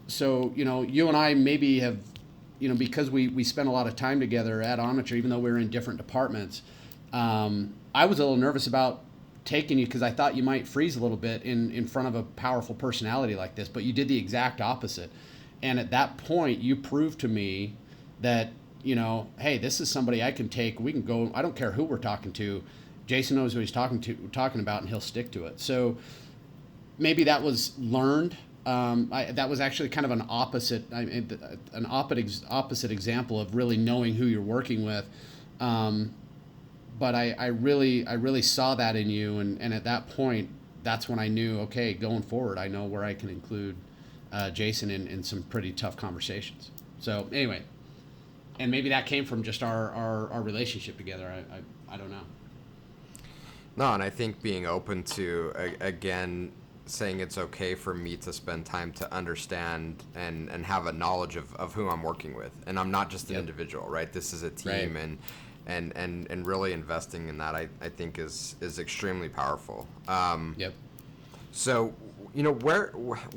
[0.08, 1.98] so you know, you and I maybe have,
[2.58, 5.38] you know, because we we spent a lot of time together at Omniture, even though
[5.38, 6.62] we were in different departments.
[7.12, 9.02] Um, I was a little nervous about
[9.44, 12.14] taking you because I thought you might freeze a little bit in in front of
[12.14, 15.10] a powerful personality like this, but you did the exact opposite.
[15.62, 17.76] And at that point, you proved to me
[18.20, 18.50] that
[18.82, 20.80] you know, hey, this is somebody I can take.
[20.80, 21.30] We can go.
[21.34, 22.62] I don't care who we're talking to.
[23.06, 25.60] Jason knows what he's talking to, talking about, and he'll stick to it.
[25.60, 25.98] So
[26.98, 28.36] maybe that was learned
[28.66, 31.38] um, I, that was actually kind of an opposite, I mean,
[31.72, 35.06] an opposite opposite example of really knowing who you're working with.
[35.60, 36.14] Um,
[37.00, 40.50] but I, I really I really saw that in you, and, and at that point,
[40.84, 43.74] that's when I knew okay, going forward, I know where I can include
[44.30, 46.70] uh, Jason in, in some pretty tough conversations.
[47.00, 47.62] So anyway,
[48.60, 51.26] and maybe that came from just our, our, our relationship together.
[51.26, 52.20] I, I, I don't know.
[53.76, 56.52] No, and I think being open to again
[56.84, 61.36] saying it's okay for me to spend time to understand and, and have a knowledge
[61.36, 62.50] of, of who I'm working with.
[62.66, 63.40] And I'm not just an Yep.
[63.40, 64.12] individual, right?
[64.12, 65.02] This is a team Right.
[65.02, 65.18] and,
[65.70, 69.86] and, and, and really investing in that I, I think is, is extremely powerful.
[70.08, 70.74] Um, Yep.
[71.52, 71.94] so,
[72.32, 72.88] you know, where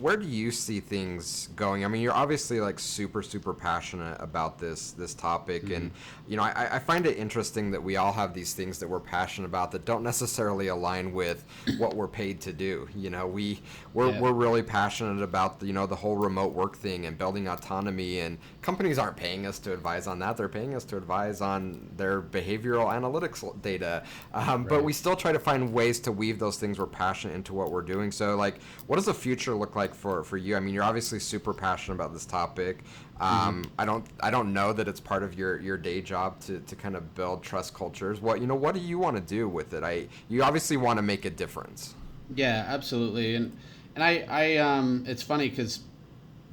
[0.01, 1.83] where do you see things going?
[1.83, 5.89] I mean, you're obviously like super super passionate about this this topic, and
[6.27, 8.99] you know, I, I find it interesting that we all have these things that we're
[8.99, 11.43] passionate about that don't necessarily align with
[11.79, 12.87] what we're paid to do.
[12.95, 13.61] You know, we
[13.93, 14.21] we're, Yeah.
[14.21, 18.19] we're really passionate about the, you know the whole remote work thing and building autonomy,
[18.19, 20.37] and companies aren't paying us to advise on that.
[20.37, 24.03] They're paying us to advise on their behavioral analytics data,
[24.35, 27.53] um, but we still try to find ways to weave those things we're passionate into
[27.53, 28.11] what we're doing.
[28.11, 30.55] So, like, what does the future look like for, for you?
[30.55, 32.83] I mean, you're obviously super passionate about this topic.
[33.19, 36.59] Um, I don't I don't know that it's part of your, your day job to,
[36.59, 38.19] to kind of build trust cultures.
[38.19, 39.83] What you know, what do you want to do with it?
[39.83, 41.95] I you obviously want to make a difference.
[42.35, 43.35] Yeah, absolutely.
[43.35, 43.55] And
[43.95, 45.81] and I I um it's funny because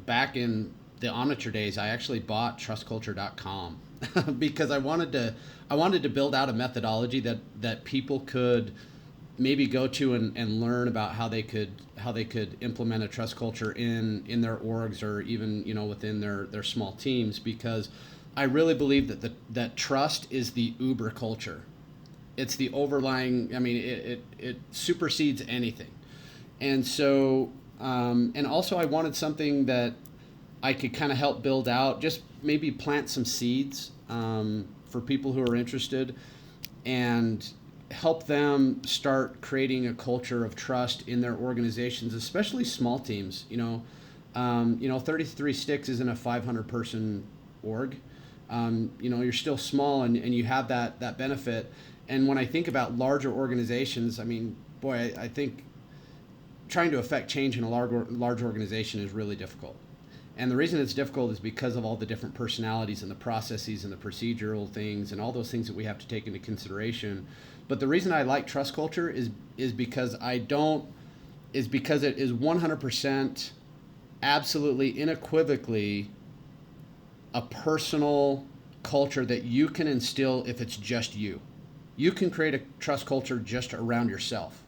[0.06, 3.78] back in the Omniture days, I actually bought trustculture.com
[4.38, 5.34] because I wanted to
[5.70, 8.74] I wanted to build out a methodology that that people could
[9.40, 13.08] maybe go to and, and learn about how they could how they could implement a
[13.08, 17.38] trust culture in in their orgs or even you know within their their small teams
[17.38, 17.88] because
[18.36, 21.62] I really believe that the, that trust is the uber culture.
[22.36, 25.90] It's the overlying i mean it, it, it supersedes anything.
[26.60, 29.94] And so um, and also i wanted something that
[30.62, 35.32] i could kind of help build out just maybe plant some seeds um, for people
[35.32, 36.14] who are interested.
[36.84, 37.48] And
[37.90, 43.56] help them start creating a culture of trust in their organizations especially small teams you
[43.56, 43.82] know?
[44.34, 47.26] Um, you know 33 sticks isn't a 500 person
[47.62, 47.96] org.
[48.48, 51.72] Um, you know you're still small and, and you have that that benefit.
[52.08, 55.64] And when i think about larger organizations i mean boy i, I think
[56.70, 59.76] trying to affect change in a large, large organization is really difficult.
[60.36, 63.84] And the reason it's difficult is because of all the different personalities and the processes
[63.84, 67.26] and the procedural things and all those things that we have to take into consideration
[67.70, 70.84] but the reason i like trust culture is is because i don't
[71.52, 73.50] is because it is 100%
[74.22, 76.10] absolutely unequivocally
[77.34, 78.44] a personal
[78.82, 81.40] culture that you can instill if it's just you.
[81.96, 84.64] You can create a trust culture just around yourself.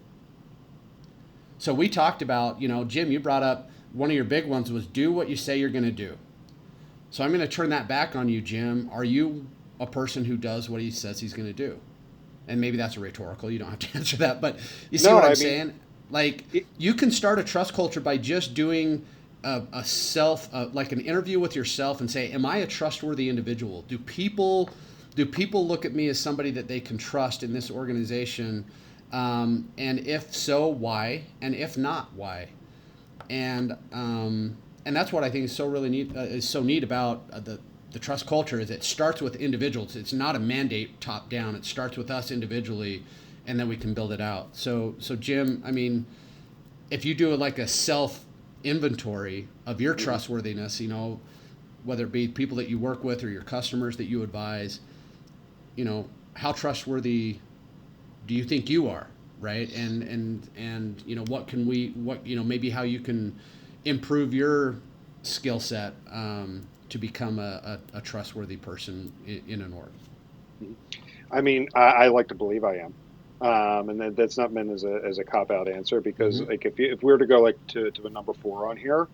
[1.59, 4.73] So we talked about, you know, Jim, you brought up one of your big ones
[4.73, 6.19] was do what you say you're going to do.
[7.11, 8.91] So I'm going to turn that back on you, Jim.
[8.93, 9.47] Are you
[9.79, 11.79] a person who does what he says he's going to do?
[12.53, 13.51] And maybe that's a rhetorical.
[13.51, 14.59] You don't have to answer that, but
[14.91, 15.81] you see No, what I'm I mean- saying?
[16.11, 19.07] Like It- you can start a trust culture by just doing
[19.43, 23.31] a, a self, uh, like an interview with yourself, and say, "Am I a trustworthy
[23.31, 23.83] individual?
[23.89, 24.69] Do people,
[25.17, 28.67] do people look at me as somebody that they can trust in this organization?
[29.13, 31.25] Um, and if so, why?
[31.41, 32.49] And if not, why?"
[33.31, 36.85] and um, and that's what I think is so really neat uh, is so neat
[36.85, 37.59] about uh, the
[37.93, 39.97] the trust culture is it starts with individuals.
[39.97, 41.55] It's not a mandate top down.
[41.55, 43.05] It starts with us individually,
[43.47, 44.57] and then we can build it out.
[44.57, 46.07] So so Jim, I mean,
[46.91, 48.25] if you do like a self
[48.65, 51.21] inventory of your trustworthiness, you know,
[51.85, 54.81] whether it be people that you work with or your customers that you advise,
[55.77, 57.39] you know, how trustworthy
[58.27, 59.07] do you think you are
[59.41, 63.01] right and and and you know what can we what you know maybe how you
[63.01, 63.37] can
[63.85, 64.77] improve your
[65.23, 69.89] skill set um, to become a, a, a trustworthy person in, in an org
[71.31, 72.95] I mean, I, I like to believe I am,
[73.41, 76.49] um, and that, that's not meant as a as a cop out answer because Mhm.
[76.49, 78.77] like if you, if we were to go like to, to a number four on
[78.77, 79.09] here,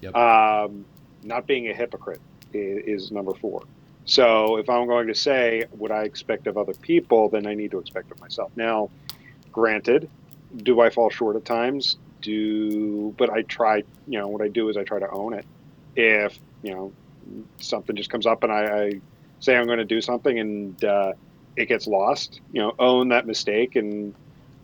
[0.00, 0.16] Yep.
[0.16, 0.86] um,
[1.22, 2.22] not being a hypocrite
[2.52, 3.62] is, is number four.
[4.06, 7.72] So if I'm going to say what I expect of other people, then I need
[7.72, 8.50] to expect of myself.
[8.56, 8.90] Now,
[9.52, 10.08] granted,
[10.56, 11.98] do I fall short at times?
[12.22, 13.84] Do but I try.
[14.06, 15.44] You know what I do is I try to own it.
[15.94, 16.94] If you know
[17.58, 19.00] something just comes up and I, I
[19.40, 21.12] say I'm going to do something and uh,
[21.56, 24.14] it gets lost, you know, own that mistake and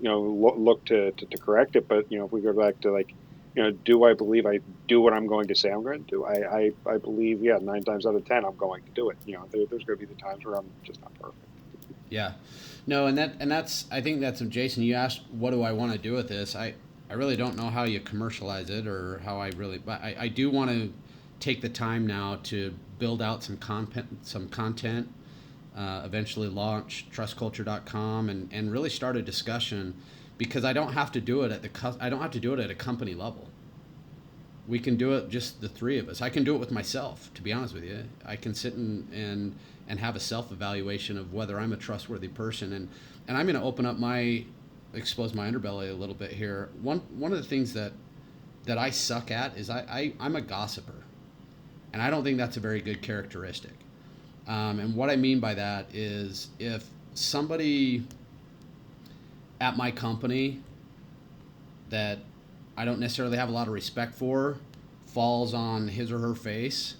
[0.00, 1.88] you know lo- look to, to, to correct it.
[1.88, 3.14] But you know, if we go back to like,
[3.54, 6.10] you know, do I believe I do what I'm going to say I'm going to
[6.10, 6.24] do?
[6.24, 9.16] I, I, I believe, yeah, nine times out of ten, I'm going to do it.
[9.26, 11.38] You know, there, there's going to be the times where I'm just not perfect.
[12.10, 12.32] yeah
[12.86, 15.90] no and that and that's i think that's jason you asked what do i want
[15.90, 16.74] to do with this i
[17.10, 20.28] i really don't know how you commercialize it or how i really but i, I
[20.28, 20.92] do want to
[21.44, 25.06] take the time now to build out some content some content
[25.76, 29.94] uh, eventually launch trustculture.com and, and really start a discussion
[30.38, 32.54] because I don't have to do it at the cus- I don't have to do
[32.54, 33.48] it at a company level.
[34.66, 36.22] We can do it just the three of us.
[36.22, 38.04] I can do it with myself, to be honest with you.
[38.24, 39.54] I can sit and and,
[39.86, 42.72] and have a self evaluation of whether I'm a trustworthy person.
[42.72, 42.88] And,
[43.28, 44.46] and I'm going to open up my,
[44.94, 46.70] expose my underbelly a little bit here.
[46.80, 47.92] One, one of the things that,
[48.64, 51.03] that I suck at is I, I, I'm a gossiper.
[51.94, 53.70] And I don't think that's a very good characteristic.
[54.48, 56.84] Um, and what I mean by that is if
[57.14, 58.02] somebody
[59.60, 60.60] at my company
[61.90, 62.18] that
[62.76, 64.56] I don't necessarily have a lot of respect for
[65.06, 66.96] falls on his or her face,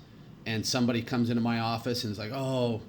[0.46, 2.80] and somebody comes into my office and is like, "Oh,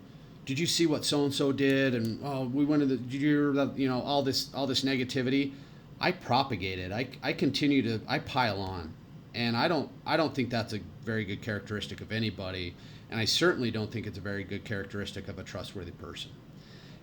[0.45, 3.13] did you see what so and so did?" and "Oh, we went to the, did
[3.13, 5.53] you hear you know all this all this negativity."
[5.99, 6.91] I propagate it.
[6.91, 8.93] I, I continue to I pile on,
[9.35, 12.73] and I don't I don't think that's a very good characteristic of anybody,
[13.11, 16.31] and I certainly don't think it's a very good characteristic of a trustworthy person.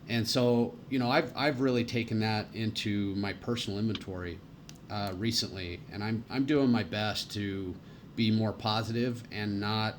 [0.09, 4.39] And so, you know, I've, I've really taken that into my personal inventory
[4.91, 7.75] uh, recently, and I'm, I'm doing my best to
[8.17, 9.95] be more positive and not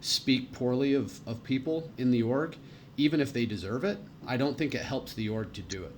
[0.00, 2.56] speak poorly of, of people in the org,
[2.96, 3.98] even if they deserve it.
[4.26, 5.92] I don't think it helps the org to do it.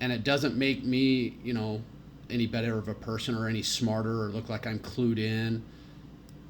[0.00, 1.82] And it doesn't make me, you know,
[2.30, 5.62] any better of a person or any smarter or look like I'm clued in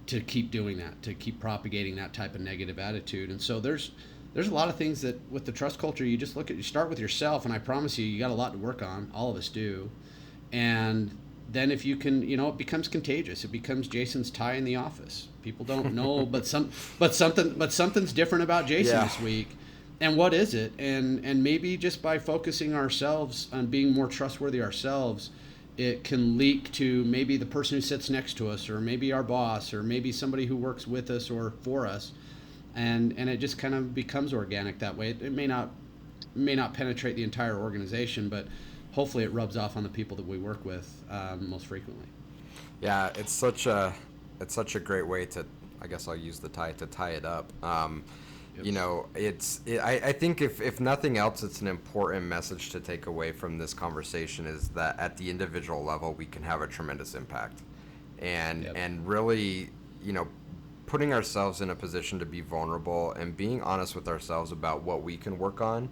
[0.06, 3.30] to keep doing that, to keep propagating that type of negative attitude.
[3.30, 3.92] And so there's,
[4.34, 6.62] there's a lot of things that with the trust culture you just look at you
[6.62, 9.30] start with yourself and i promise you you got a lot to work on all
[9.30, 9.90] of us do.
[10.52, 11.16] And
[11.50, 13.44] then if you can you know it becomes contagious.
[13.44, 15.28] It becomes jason's tie in the office.
[15.42, 19.04] People don't know but some but something but something's different about jason Yeah.
[19.04, 19.48] this week.
[20.00, 20.72] And what is it?
[20.78, 25.30] And and maybe just by focusing ourselves on being more trustworthy ourselves
[25.80, 29.22] it can leak to maybe the person who sits next to us or maybe our
[29.22, 32.12] boss or maybe somebody who works with us or for us
[32.74, 35.10] and and it just kind of becomes organic that way.
[35.10, 35.70] It, it may not
[36.34, 38.46] may not penetrate the entire organization, but
[38.92, 42.06] hopefully it rubs off on the people that we work with um, most frequently.
[42.80, 43.94] Yeah, it's such a
[44.40, 45.46] it's such a great way to
[45.80, 47.50] I guess I'll use the tie to tie it up.
[47.64, 48.04] Um,
[48.56, 48.66] Yep.
[48.66, 52.70] You know, it's it, I, I think if, if nothing else, it's an important message
[52.70, 56.60] to take away from this conversation is that at the individual level we can have
[56.60, 57.62] a tremendous impact,
[58.18, 58.72] and Yep.
[58.76, 59.70] and really
[60.02, 60.26] you know
[60.86, 65.02] putting ourselves in a position to be vulnerable and being honest with ourselves about what
[65.04, 65.88] we can work on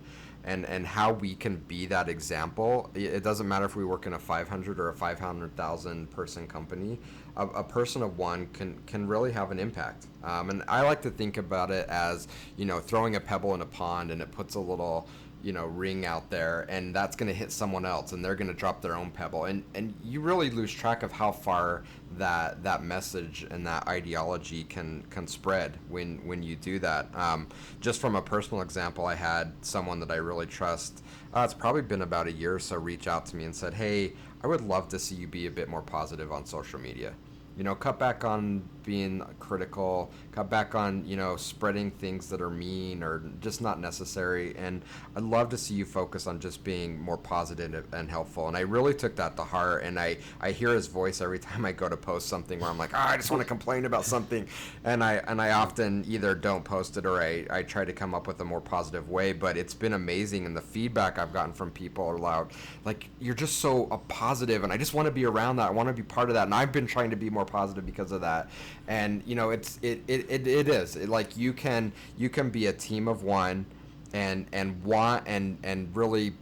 [0.48, 4.14] and and how we can be that example it doesn't matter if we work in
[4.14, 6.98] a 500 or a 500,000 person company
[7.38, 10.06] a, a person of one can can really have an impact.
[10.22, 13.62] Um, and I like to think about it as you know throwing a pebble in
[13.62, 15.08] a pond and it puts a little
[15.42, 18.48] you know ring out there and that's going to hit someone else and they're going
[18.48, 19.44] to drop their own pebble.
[19.44, 21.84] And and you really lose track of how far
[22.16, 27.14] that that message and that ideology can can spread when when you do that.
[27.14, 27.48] Um,
[27.80, 31.02] just from a personal example i had someone that i really trust
[31.34, 33.74] uh, it's probably been about a year or so reach out to me and said
[33.74, 34.12] hey
[34.42, 37.12] i would love to see you be a bit more positive on social media.
[37.56, 42.40] You know cut back on being critical cut back on you know spreading things that
[42.40, 44.54] are mean or just not necessary.
[44.56, 44.82] And
[45.14, 48.48] i'd love to see you focus on just being more positive and helpful.
[48.48, 51.66] And i really took that to heart and i i hear his voice every time
[51.66, 54.06] i go to post something where i'm like oh, i just want to complain about
[54.06, 54.46] something.
[54.84, 58.14] And i and i often either don't post it or i i try to come
[58.14, 60.46] up with a more positive way but it's been amazing.
[60.46, 62.52] And the feedback i've gotten from people are loud.
[62.86, 65.68] Like you're just so uh, positive and i just want to be around that.
[65.68, 66.44] I want to be part of that.
[66.44, 68.48] And i've been trying to be more positive because of that
[68.88, 70.96] and you know it's it it, it, it is.
[70.96, 73.66] It- like you can you can be a team of one
[74.12, 76.32] and and want and and really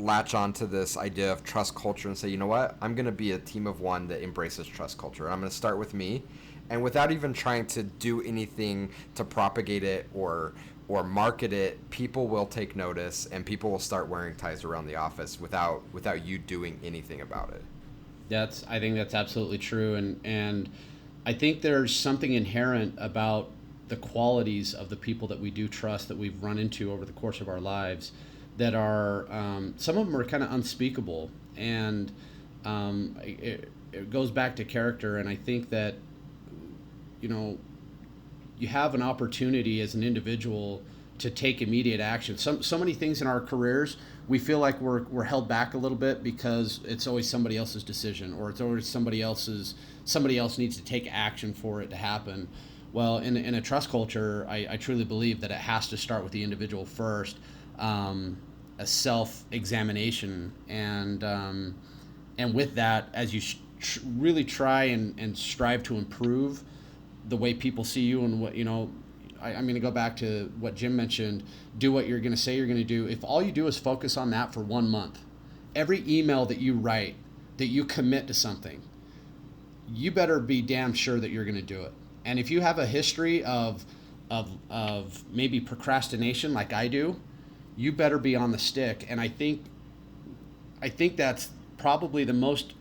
[0.00, 2.76] latch onto this idea of trust culture and say you know what?
[2.82, 5.30] I'm going to be a team of one that embraces trust culture.
[5.30, 6.22] I'm going to start with me.
[6.70, 10.52] And without even trying to do anything to propagate it or
[10.88, 14.96] or market it people will take notice and people will start wearing ties around the
[14.96, 17.62] office without without you doing anything about it.
[18.28, 20.68] That's I think that's absolutely true, and and
[21.26, 23.50] I think there's something inherent about
[23.88, 27.12] the qualities of the people that we do trust that we've run into over the
[27.12, 28.12] course of our lives
[28.56, 32.12] that are um, some of them are kind of unspeakable, and
[32.64, 35.94] um, it, it goes back to character, and I think that
[37.20, 37.58] you know
[38.58, 40.82] you have an opportunity as an individual
[41.24, 42.36] to take immediate action.
[42.36, 43.96] Some so many things in our careers
[44.28, 47.82] we feel like we're we're held back a little bit because it's always somebody else's
[47.82, 51.96] decision or it's always somebody else's somebody else needs to take action for it to
[51.96, 52.46] happen.
[52.92, 56.22] Well, in, in a trust culture, I, I truly believe that it has to start
[56.22, 57.38] with the individual first,
[57.78, 58.36] um,
[58.78, 61.74] a self examination, and um,
[62.36, 63.40] and with that, as you
[63.80, 66.62] tr- really try and, and strive to improve
[67.30, 68.90] the way people see you and what you know
[69.44, 71.44] I, i'm going to go back to what jim mentioned
[71.78, 73.78] do what you're going to say you're going to do if all you do is
[73.78, 75.20] focus on that for one month
[75.74, 77.14] every email that you write
[77.58, 78.82] that you commit to something
[79.92, 81.92] you better be damn sure that you're going to do it.
[82.24, 83.84] And if you have a history of
[84.30, 87.20] of of maybe procrastination like I do,
[87.76, 89.06] you better be on the stick.
[89.08, 89.62] And I think
[90.80, 92.74] I think that's probably the most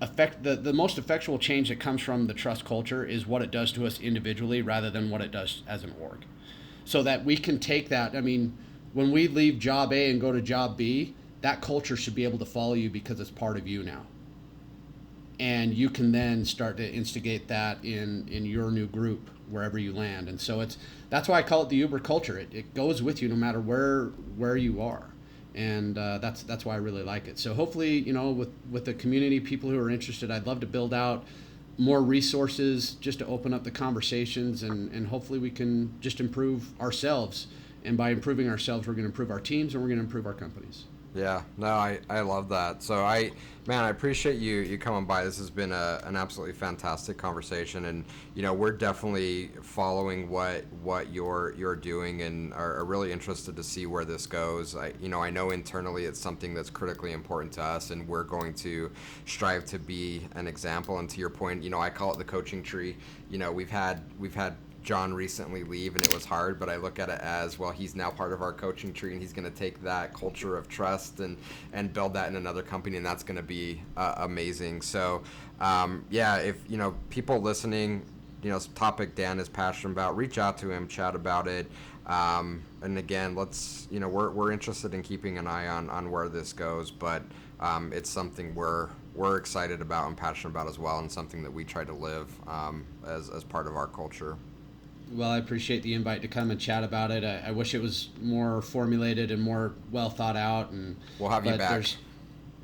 [0.00, 3.50] effect the, the most effectual change that comes from the trust culture is what it
[3.50, 6.24] does to us individually rather than what it does as an org.
[6.84, 8.56] So that we can take that, I mean,
[8.92, 12.38] when we leave job A and go to job B, that culture should be able
[12.38, 14.02] to follow you because it's part of you now.
[15.38, 19.92] And you can then start to instigate that in in your new group wherever you
[19.92, 20.28] land.
[20.28, 20.78] And so it's
[21.10, 22.38] that's why i call it the uber culture.
[22.38, 25.10] It, it goes with you no matter where where you are
[25.56, 27.38] and uh, that's that's why i really like it.
[27.38, 30.66] So hopefully you know with with the community people who are interested i'd love to
[30.66, 31.24] build out
[31.78, 36.78] more resources just to open up the conversations and and hopefully we can just improve
[36.80, 37.48] ourselves.
[37.84, 40.26] And by improving ourselves we're going to improve our teams and we're going to improve
[40.26, 40.84] our companies
[41.16, 42.82] yeah, no, I, I love that.
[42.82, 43.32] So I,
[43.66, 45.24] man, I appreciate you you coming by.
[45.24, 48.04] This has been a, an absolutely fantastic conversation, and
[48.34, 53.56] you know we're definitely following what what you're you're doing, and are, are really interested
[53.56, 54.76] to see where this goes.
[54.76, 58.24] I you know I know internally it's something that's critically important to us, and we're
[58.24, 58.90] going to
[59.24, 60.98] strive to be an example.
[60.98, 62.96] And to your point, you know I call it the coaching tree.
[63.30, 64.54] You know we've had we've had
[64.86, 67.72] John recently leave and it was hard, but I look at it as well.
[67.72, 70.68] He's now part of our coaching tree, and he's going to take that culture of
[70.68, 71.36] trust and
[71.72, 74.82] and build that in another company, and that's going to be uh, amazing.
[74.82, 75.24] So,
[75.60, 78.06] um, yeah, if you know people listening,
[78.42, 81.66] you know, topic Dan is passionate about, reach out to him, chat about it.
[82.06, 86.12] Um, and again, let's you know we're we're interested in keeping an eye on on
[86.12, 87.24] where this goes, but
[87.58, 91.52] um, it's something we're we're excited about and passionate about as well, and something that
[91.52, 94.36] we try to live um, as as part of our culture.
[95.12, 97.22] Well, I appreciate the invite to come and chat about it.
[97.22, 100.70] I, I wish it was more formulated and more well thought out.
[100.70, 101.70] And we'll have you back.
[101.70, 101.96] There's,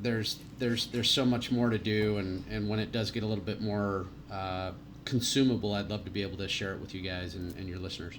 [0.01, 3.27] there's there's there's so much more to do, and and when it does get a
[3.27, 4.73] little bit more uh,
[5.05, 7.79] consumable, I'd love to be able to share it with you guys and, and your
[7.79, 8.17] listeners.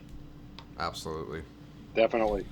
[0.79, 1.41] Absolutely.
[1.95, 2.45] Definitely.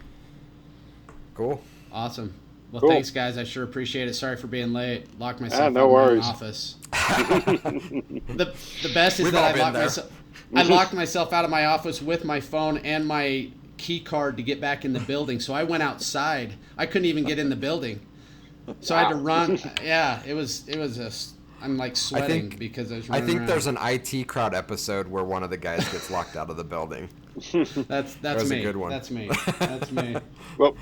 [1.34, 1.62] Cool.
[1.92, 2.34] Awesome.
[2.72, 2.90] Well, cool.
[2.90, 3.38] thanks, guys.
[3.38, 4.14] I sure appreciate it.
[4.14, 5.20] Sorry for being late.
[5.20, 6.20] Locked myself ah, no worries.
[6.20, 6.76] in my office.
[6.92, 8.54] the
[8.84, 10.12] the best is We've that I locked myself.
[10.56, 14.44] I locked myself out of my office with my phone and my key card to
[14.44, 15.40] get back in the building.
[15.40, 16.54] So I went outside.
[16.78, 18.00] I couldn't even get in the building.
[18.80, 19.60] So I had to run.
[19.84, 21.12] Yeah, it was it was a.
[21.64, 23.10] I'm like sweating think, because I was.
[23.10, 23.48] I think around.
[23.48, 26.64] there's an IT crowd episode where one of the guys gets locked out of the
[26.64, 27.10] building.
[27.88, 28.60] that's that's me.
[28.60, 28.90] A good one.
[28.90, 29.30] That's me.
[29.60, 30.18] That's me.
[30.58, 30.76] well,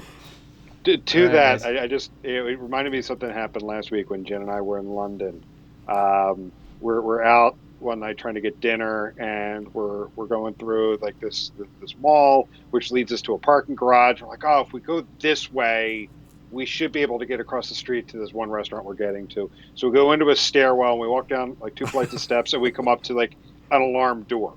[0.84, 3.64] to, to right, that, I, I, just it, it, reminded me of something that happened
[3.64, 5.43] last week when Jen and I were in London.
[5.88, 10.97] Um, we're we're out one night trying to get dinner, and we're we're going through
[11.01, 11.51] like this
[11.82, 14.21] this mall, which leads us to a parking garage.
[14.21, 16.09] We're like, oh, if we go this way,
[16.51, 19.27] we should be able to get across the street to this one restaurant we're getting
[19.30, 19.49] to.
[19.75, 22.53] So we go into a stairwell, and we walk down like two flights of steps,
[22.53, 23.36] and we come up to like
[23.71, 24.55] an alarm door.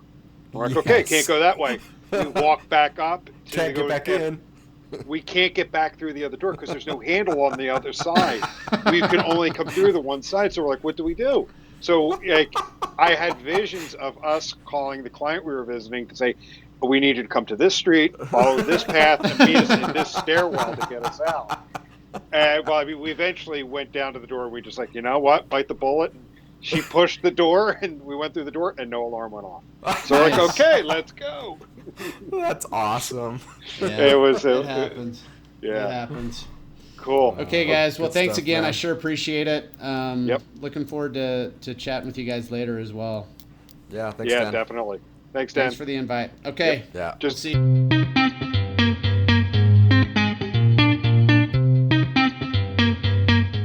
[0.52, 0.86] We're like, yes.
[0.86, 1.78] okay, can't go that way.
[2.10, 3.30] We walk back up.
[3.50, 4.40] Can't get back in.
[5.06, 7.94] We can't get back through the other door because there's no handle on the other
[7.94, 8.42] side.
[8.90, 10.52] We can only come through the one side.
[10.52, 11.48] So we're like, what do we do?
[11.82, 12.54] So like
[12.98, 16.34] I had visions of us calling the client we were visiting to say,
[16.80, 19.92] we need you to come to this street, follow this path, and meet us in
[19.92, 21.64] this stairwell to get us out.
[22.32, 24.44] And well, I mean, we eventually went down to the door.
[24.44, 26.12] And we just like, you know what, bite the bullet.
[26.60, 30.06] She pushed the door, and we went through the door, and no alarm went off.
[30.06, 31.58] So we're like, okay, let's go.
[32.30, 33.40] That's awesome.
[33.80, 34.44] Yeah, it was.
[34.44, 35.24] It, it happens.
[35.60, 36.46] Yeah, it happens.
[37.02, 37.36] Cool.
[37.40, 37.98] Okay, guys.
[37.98, 38.62] Well, Good thanks stuff, again.
[38.62, 38.68] Man.
[38.68, 39.72] I sure appreciate it.
[39.80, 40.40] Um, yep.
[40.60, 43.26] Looking forward to, to chatting with you guys later as well.
[43.90, 44.12] Yeah.
[44.12, 44.32] Thanks.
[44.32, 44.52] Yeah, Dan.
[44.52, 45.00] definitely.
[45.32, 45.64] Thanks, Dan.
[45.64, 46.30] Thanks for the invite.
[46.46, 46.76] Okay.
[46.76, 46.94] Yep.
[46.94, 47.14] Yeah.
[47.18, 47.54] Just see.